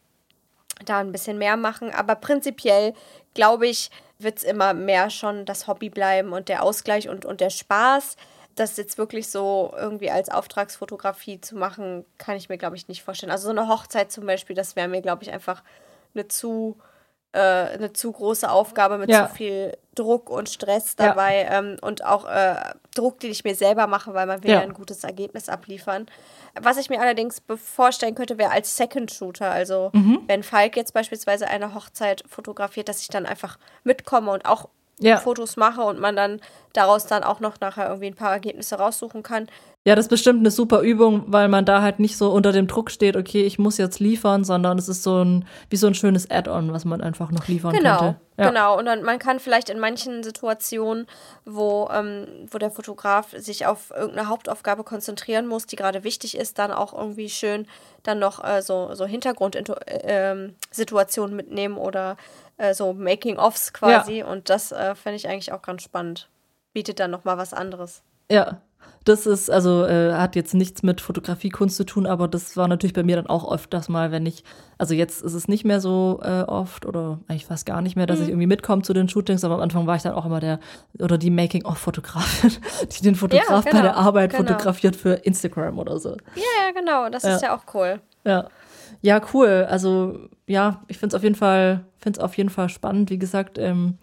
[0.86, 1.92] da ein bisschen mehr machen.
[1.92, 2.94] Aber prinzipiell
[3.34, 7.42] glaube ich, wird es immer mehr schon das Hobby bleiben und der Ausgleich und, und
[7.42, 8.18] der Spaß
[8.56, 13.04] das jetzt wirklich so irgendwie als Auftragsfotografie zu machen, kann ich mir, glaube ich, nicht
[13.04, 13.32] vorstellen.
[13.32, 15.62] Also so eine Hochzeit zum Beispiel, das wäre mir, glaube ich, einfach
[16.14, 16.78] eine zu,
[17.34, 19.28] äh, eine zu große Aufgabe mit ja.
[19.28, 21.60] zu viel Druck und Stress dabei ja.
[21.60, 22.56] ähm, und auch äh,
[22.96, 24.62] Druck, den ich mir selber mache, weil man will ja.
[24.62, 26.06] ein gutes Ergebnis abliefern.
[26.60, 29.52] Was ich mir allerdings vorstellen könnte, wäre als Second Shooter.
[29.52, 30.22] Also mhm.
[30.28, 35.18] wenn Falk jetzt beispielsweise eine Hochzeit fotografiert, dass ich dann einfach mitkomme und auch ja.
[35.18, 36.40] Fotos mache und man dann
[36.78, 39.48] daraus dann auch noch nachher irgendwie ein paar Ergebnisse raussuchen kann.
[39.88, 42.66] Ja, das ist bestimmt eine super Übung, weil man da halt nicht so unter dem
[42.66, 45.94] Druck steht, okay, ich muss jetzt liefern, sondern es ist so ein, wie so ein
[45.94, 48.20] schönes Add-on, was man einfach noch liefern genau, könnte.
[48.38, 48.50] Ja.
[48.50, 51.06] Genau, und dann, man kann vielleicht in manchen Situationen,
[51.46, 56.58] wo, ähm, wo der Fotograf sich auf irgendeine Hauptaufgabe konzentrieren muss, die gerade wichtig ist,
[56.58, 57.68] dann auch irgendwie schön
[58.02, 62.18] dann noch äh, so, so Hintergrundsituationen äh, mitnehmen oder
[62.58, 64.20] äh, so Making-ofs quasi.
[64.20, 64.26] Ja.
[64.26, 66.28] Und das äh, finde ich eigentlich auch ganz spannend.
[66.76, 68.04] Bietet dann nochmal was anderes.
[68.30, 68.62] Ja,
[69.06, 72.94] das ist, also äh, hat jetzt nichts mit Fotografiekunst zu tun, aber das war natürlich
[72.94, 74.44] bei mir dann auch oft das mal, wenn ich,
[74.78, 78.08] also jetzt ist es nicht mehr so äh, oft oder eigentlich fast gar nicht mehr,
[78.08, 78.24] dass mhm.
[78.24, 80.60] ich irgendwie mitkomme zu den Shootings, aber am Anfang war ich dann auch immer der
[81.00, 82.52] oder die Making-of-Fotografin,
[82.92, 84.44] die den Fotograf ja, genau, bei der Arbeit genau.
[84.44, 86.10] fotografiert für Instagram oder so.
[86.36, 87.36] Ja, ja, genau, das ja.
[87.36, 88.02] ist ja auch cool.
[88.26, 88.50] Ja.
[89.02, 89.66] Ja, cool.
[89.70, 93.10] Also ja, ich finde es auf jeden Fall, finde es auf jeden Fall spannend.
[93.10, 93.98] Wie gesagt, ähm,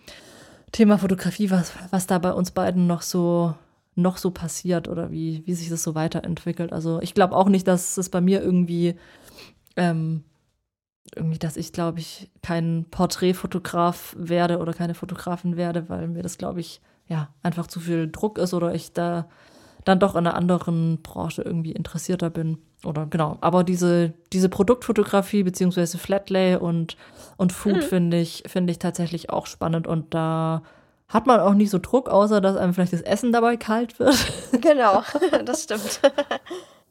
[0.73, 3.55] Thema Fotografie, was, was da bei uns beiden noch so
[3.95, 6.73] noch so passiert oder wie, wie sich das so weiterentwickelt.
[6.73, 8.97] Also ich glaube auch nicht, dass es bei mir irgendwie,
[9.77, 10.25] ähm,
[11.15, 16.39] irgendwie, dass ich, glaube ich, kein Porträtfotograf werde oder keine Fotografin werde, weil mir das,
[16.39, 19.29] glaube ich, ja, einfach zu viel Druck ist oder ich da
[19.85, 22.59] dann doch in einer anderen Branche irgendwie interessierter bin.
[22.85, 26.97] Oder genau, aber diese, diese Produktfotografie beziehungsweise Flatlay und,
[27.37, 27.83] und Food mhm.
[27.83, 30.63] finde ich, finde ich tatsächlich auch spannend und da
[31.09, 34.17] hat man auch nicht so Druck, außer dass einem vielleicht das Essen dabei kalt wird.
[34.61, 35.03] Genau,
[35.45, 36.01] das stimmt.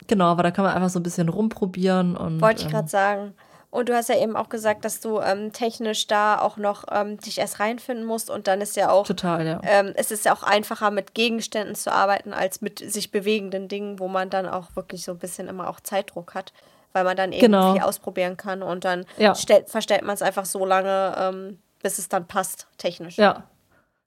[0.07, 2.41] genau, aber da kann man einfach so ein bisschen rumprobieren und.
[2.41, 3.33] Wollte ich gerade ähm, sagen.
[3.71, 7.17] Und du hast ja eben auch gesagt, dass du ähm, technisch da auch noch ähm,
[7.17, 9.07] dich erst reinfinden musst und dann ist ja auch.
[9.07, 9.61] Total, ja.
[9.63, 13.97] Ähm, es ist ja auch einfacher, mit Gegenständen zu arbeiten, als mit sich bewegenden Dingen,
[13.97, 16.51] wo man dann auch wirklich so ein bisschen immer auch Zeitdruck hat,
[16.91, 17.71] weil man dann eben genau.
[17.71, 19.35] viel ausprobieren kann und dann ja.
[19.35, 23.17] stellt, verstellt man es einfach so lange, ähm, bis es dann passt, technisch.
[23.17, 23.43] Ja,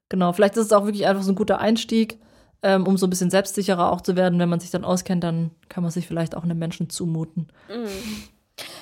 [0.09, 0.31] genau.
[0.31, 2.19] Vielleicht ist es auch wirklich einfach so ein guter Einstieg.
[2.63, 5.51] Ähm, um so ein bisschen selbstsicherer auch zu werden, wenn man sich dann auskennt, dann
[5.69, 7.49] kann man sich vielleicht auch einem Menschen zumuten.
[7.69, 8.23] Mhm.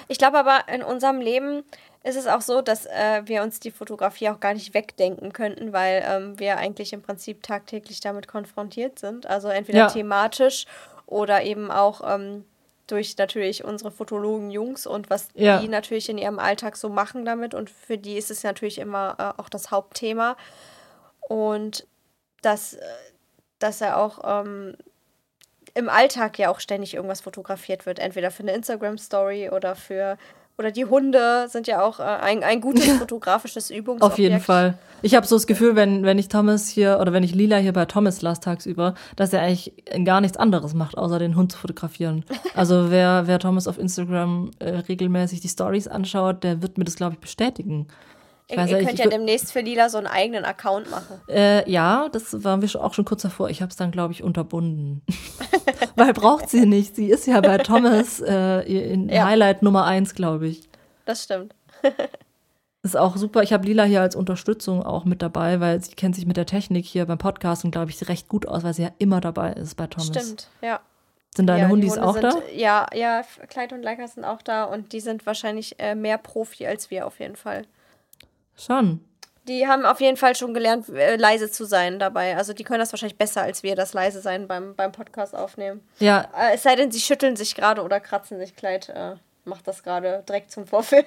[0.07, 1.63] Ich glaube aber, in unserem Leben
[2.03, 5.71] ist es auch so, dass äh, wir uns die Fotografie auch gar nicht wegdenken könnten,
[5.71, 9.25] weil ähm, wir eigentlich im Prinzip tagtäglich damit konfrontiert sind.
[9.25, 9.87] Also entweder ja.
[9.87, 10.65] thematisch
[11.05, 12.43] oder eben auch ähm,
[12.87, 15.59] durch natürlich unsere Fotologen-Jungs und was ja.
[15.59, 17.53] die natürlich in ihrem Alltag so machen damit.
[17.53, 20.35] Und für die ist es natürlich immer äh, auch das Hauptthema.
[21.21, 21.87] Und
[22.41, 22.81] dass, äh,
[23.59, 24.75] dass er auch ähm,
[25.75, 27.99] im Alltag ja auch ständig irgendwas fotografiert wird.
[27.99, 30.17] Entweder für eine Instagram-Story oder für.
[30.55, 34.13] Oder die Hunde sind ja auch äh, ein, ein gutes fotografisches Übungsobjekt.
[34.13, 34.77] Auf jeden Fall.
[35.01, 37.73] Ich habe so das Gefühl, wenn, wenn ich Thomas hier oder wenn ich Lila hier
[37.73, 39.73] bei Thomas las tagsüber, dass er eigentlich
[40.05, 42.23] gar nichts anderes macht, außer den Hund zu fotografieren.
[42.55, 46.95] Also wer, wer Thomas auf Instagram äh, regelmäßig die Stories anschaut, der wird mir das,
[46.95, 47.87] glaube ich, bestätigen.
[48.53, 51.21] Ich weiß, ihr könnt ich, ja demnächst für Lila so einen eigenen Account machen.
[51.27, 53.49] Äh, ja, das waren wir auch schon kurz davor.
[53.49, 55.01] Ich habe es dann, glaube ich, unterbunden.
[55.95, 56.95] Weil braucht sie nicht.
[56.95, 59.25] Sie ist ja bei Thomas äh, in ja.
[59.25, 60.69] Highlight Nummer 1, glaube ich.
[61.05, 61.55] Das stimmt.
[62.83, 63.41] ist auch super.
[63.43, 66.45] Ich habe Lila hier als Unterstützung auch mit dabei, weil sie kennt sich mit der
[66.45, 69.53] Technik hier beim Podcast und glaube ich recht gut aus, weil sie ja immer dabei
[69.53, 70.07] ist bei Thomas.
[70.07, 70.79] Stimmt, ja.
[71.35, 72.33] Sind deine ja, Hundis Hunde auch sind, da?
[72.53, 76.67] Ja, ja, Kleid und Leica sind auch da und die sind wahrscheinlich äh, mehr Profi
[76.67, 77.63] als wir auf jeden Fall.
[78.55, 79.01] Schon.
[79.47, 82.37] Die haben auf jeden Fall schon gelernt, äh, leise zu sein dabei.
[82.37, 85.81] Also die können das wahrscheinlich besser als wir, das leise sein beim, beim Podcast aufnehmen.
[85.99, 86.29] Ja.
[86.37, 88.87] Äh, es sei denn, sie schütteln sich gerade oder kratzen sich Kleid.
[88.89, 91.03] Äh, macht das gerade direkt zum Vorfilm.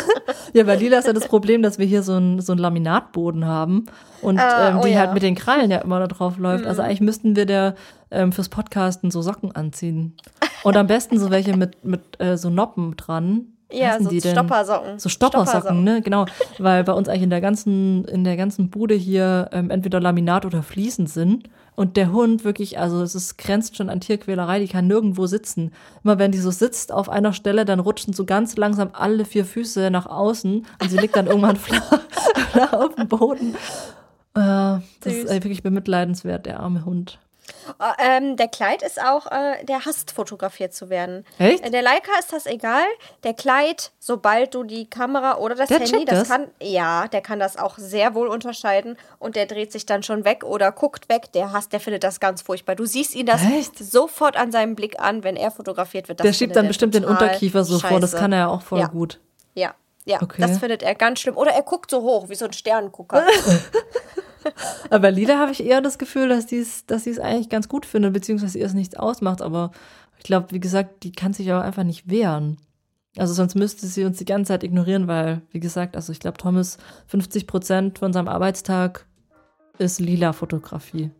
[0.54, 3.86] ja, bei Lila ist ja das Problem, dass wir hier so einen so Laminatboden haben
[4.22, 6.64] und ah, ähm, die oh halt mit den Krallen ja immer da drauf läuft.
[6.64, 6.70] Mhm.
[6.70, 7.74] Also eigentlich müssten wir der
[8.10, 10.16] ähm, fürs Podcasten so Socken anziehen.
[10.62, 14.98] Und am besten so welche mit, mit äh, so Noppen dran ja, so Stoppersocken.
[14.98, 16.02] So Stoppersocken, Stoppersocken, ne?
[16.02, 16.26] Genau.
[16.58, 20.44] Weil bei uns eigentlich in der ganzen, in der ganzen Bude hier ähm, entweder Laminat
[20.44, 21.48] oder Fliesen sind.
[21.76, 25.72] Und der Hund wirklich, also es ist, grenzt schon an Tierquälerei, die kann nirgendwo sitzen.
[26.04, 29.44] Immer wenn die so sitzt auf einer Stelle, dann rutschen so ganz langsam alle vier
[29.44, 32.00] Füße nach außen und sie liegt dann irgendwann flach,
[32.52, 33.54] flach auf dem Boden.
[34.34, 37.18] Äh, das ist wirklich bemitleidenswert, der arme Hund.
[37.78, 41.24] Äh, ähm, der Kleid ist auch, äh, der hasst fotografiert zu werden.
[41.38, 41.64] Echt?
[41.64, 42.84] Äh, der Leica ist das egal.
[43.22, 47.20] Der Kleid, sobald du die Kamera oder das der Handy, das, das kann, ja, der
[47.20, 51.08] kann das auch sehr wohl unterscheiden und der dreht sich dann schon weg oder guckt
[51.08, 51.32] weg.
[51.32, 52.74] Der hasst, der findet das ganz furchtbar.
[52.74, 53.78] Du siehst ihn das Echt?
[53.78, 56.20] sofort an seinem Blick an, wenn er fotografiert wird.
[56.20, 57.88] der schiebt dann bestimmt den Unterkiefer so scheiße.
[57.88, 58.00] vor.
[58.00, 58.86] Das kann er ja auch voll ja.
[58.86, 59.20] gut.
[59.54, 59.74] Ja,
[60.04, 60.42] ja, okay.
[60.42, 61.36] das findet er ganz schlimm.
[61.36, 63.26] Oder er guckt so hoch, wie so ein Sternengucker.
[64.90, 68.12] aber Lila habe ich eher das Gefühl, dass sie es dass eigentlich ganz gut findet,
[68.12, 69.42] beziehungsweise ihr es nichts ausmacht.
[69.42, 69.70] Aber
[70.18, 72.58] ich glaube, wie gesagt, die kann sich aber einfach nicht wehren.
[73.16, 76.38] Also sonst müsste sie uns die ganze Zeit ignorieren, weil, wie gesagt, also ich glaube,
[76.38, 79.06] Thomas 50 Prozent von seinem Arbeitstag
[79.78, 81.10] ist lila Fotografie.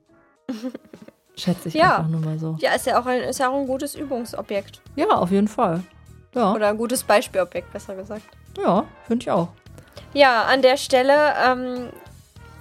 [1.37, 1.99] Schätze ich ja.
[1.99, 2.57] einfach nur mal so.
[2.61, 4.81] Ja, ist ja auch ein, ist ja auch ein gutes Übungsobjekt.
[4.97, 5.83] Ja, auf jeden Fall.
[6.35, 6.53] Ja.
[6.53, 8.23] Oder ein gutes Beispielobjekt, besser gesagt.
[8.61, 9.49] Ja, finde ich auch.
[10.13, 11.89] Ja, an der Stelle ähm,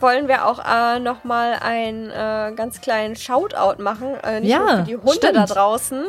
[0.03, 4.15] wollen wir auch äh, nochmal einen äh, ganz kleinen Shoutout machen.
[4.23, 5.35] Äh, nicht ja, nur für die Hunde stimmt.
[5.35, 6.05] da draußen,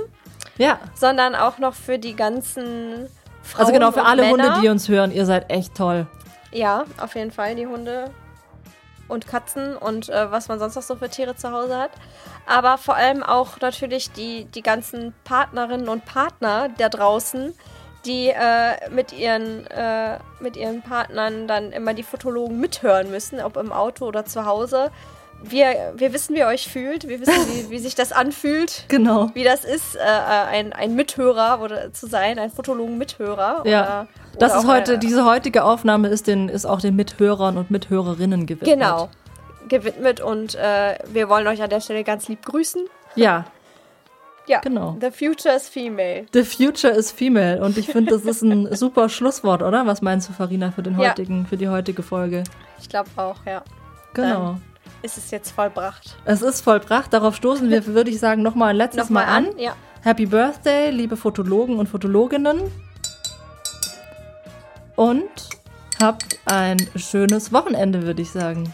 [0.59, 0.79] ja.
[0.95, 3.09] sondern auch noch für die ganzen
[3.43, 3.61] Frauen.
[3.61, 4.49] Also genau, für alle Männer.
[4.49, 6.07] Hunde, die uns hören, ihr seid echt toll.
[6.53, 8.11] Ja, auf jeden Fall, die Hunde
[9.09, 11.91] und Katzen und äh, was man sonst noch so für Tiere zu Hause hat.
[12.47, 17.55] Aber vor allem auch natürlich die, die ganzen Partnerinnen und Partner da draußen,
[18.05, 23.57] die äh, mit, ihren, äh, mit ihren Partnern dann immer die Fotologen mithören müssen, ob
[23.57, 24.91] im Auto oder zu Hause.
[25.43, 28.85] Wir, wir wissen, wie ihr euch fühlt, wir wissen, wie, wie sich das anfühlt.
[28.89, 29.31] Genau.
[29.35, 33.63] Wie das ist, äh, ein, ein Mithörer oder zu sein, ein Fotologen-Mithörer.
[33.67, 33.83] Ja.
[33.83, 37.71] Oder, das oder ist heute, diese heutige Aufnahme ist, den, ist auch den Mithörern und
[37.71, 38.71] Mithörerinnen gewidmet.
[38.71, 39.09] Genau,
[39.69, 42.87] gewidmet und äh, wir wollen euch an der Stelle ganz lieb grüßen.
[43.17, 43.45] Ja,
[44.47, 44.97] ja, genau.
[45.01, 46.27] The future is female.
[46.33, 47.63] The future is female.
[47.63, 49.87] Und ich finde, das ist ein super Schlusswort, oder?
[49.87, 51.45] Was meinst du, Farina, für, den heutigen, ja.
[51.49, 52.45] für die heutige Folge?
[52.81, 53.63] Ich glaube auch, ja.
[54.13, 54.53] Genau.
[54.53, 54.63] Dann
[55.03, 56.17] ist es jetzt vollbracht.
[56.25, 57.13] Es ist vollbracht.
[57.13, 59.59] Darauf stoßen wir, würde ich sagen, nochmal ein letztes noch mal, mal, an.
[59.59, 59.77] Ja.
[60.03, 62.61] Happy Birthday, liebe Fotologen und Fotologinnen.
[64.97, 65.49] Und
[66.01, 68.73] habt ein schönes Wochenende, würde ich sagen.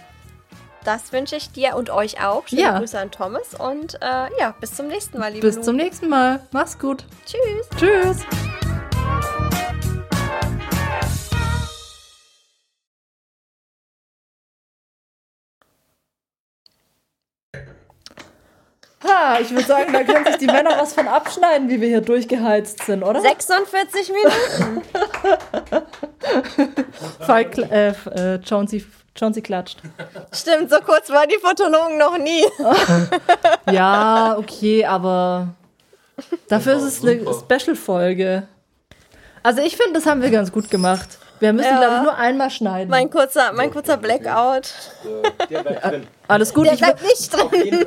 [0.85, 2.49] Das wünsche ich dir und euch auch.
[2.49, 2.79] Schöne ja.
[2.79, 5.63] Grüße an Thomas und äh, ja, bis zum nächsten Mal, liebe Bis Lu.
[5.63, 6.41] zum nächsten Mal.
[6.53, 7.05] Mach's gut.
[7.27, 7.69] Tschüss.
[7.79, 8.25] Tschüss.
[19.03, 22.01] Ha, ich würde sagen, da können sich die Männer was von abschneiden, wie wir hier
[22.01, 23.21] durchgeheizt sind, oder?
[23.21, 24.83] 46 Minuten.
[27.21, 28.85] Falk, äh, äh, Jonesy,
[29.21, 29.79] Jonesy klatscht.
[30.33, 32.45] Stimmt, so kurz war die Fotologen noch nie.
[33.73, 35.49] ja, okay, aber
[36.49, 38.47] dafür ist es eine Special-Folge.
[39.43, 41.19] Also ich finde, das haben wir ganz gut gemacht.
[41.41, 41.79] Wir müssen, ja.
[41.79, 42.91] glaube ich, nur einmal schneiden.
[42.91, 44.75] Mein kurzer, mein kurzer Blackout.
[45.49, 46.07] Der bleibt drin.
[46.29, 46.67] Alles gut.
[46.67, 47.85] Der bleibt nicht drin.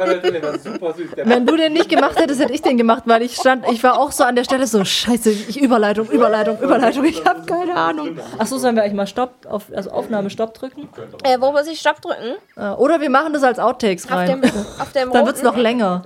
[1.24, 4.00] Wenn du den nicht gemacht hättest, hätte ich den gemacht, weil ich stand, ich war
[4.00, 8.18] auch so an der Stelle so, scheiße, ich Überleitung, Überleitung, Überleitung, ich habe keine Ahnung.
[8.40, 10.90] Achso, sollen wir eigentlich mal Stopp, auf, also Aufnahme Stopp drücken?
[11.24, 12.36] Äh, wo muss ich Stopp drücken?
[12.58, 14.44] Äh, oder wir machen das als Outtakes rein.
[14.44, 16.04] Auf dem, auf dem Dann wird es noch länger.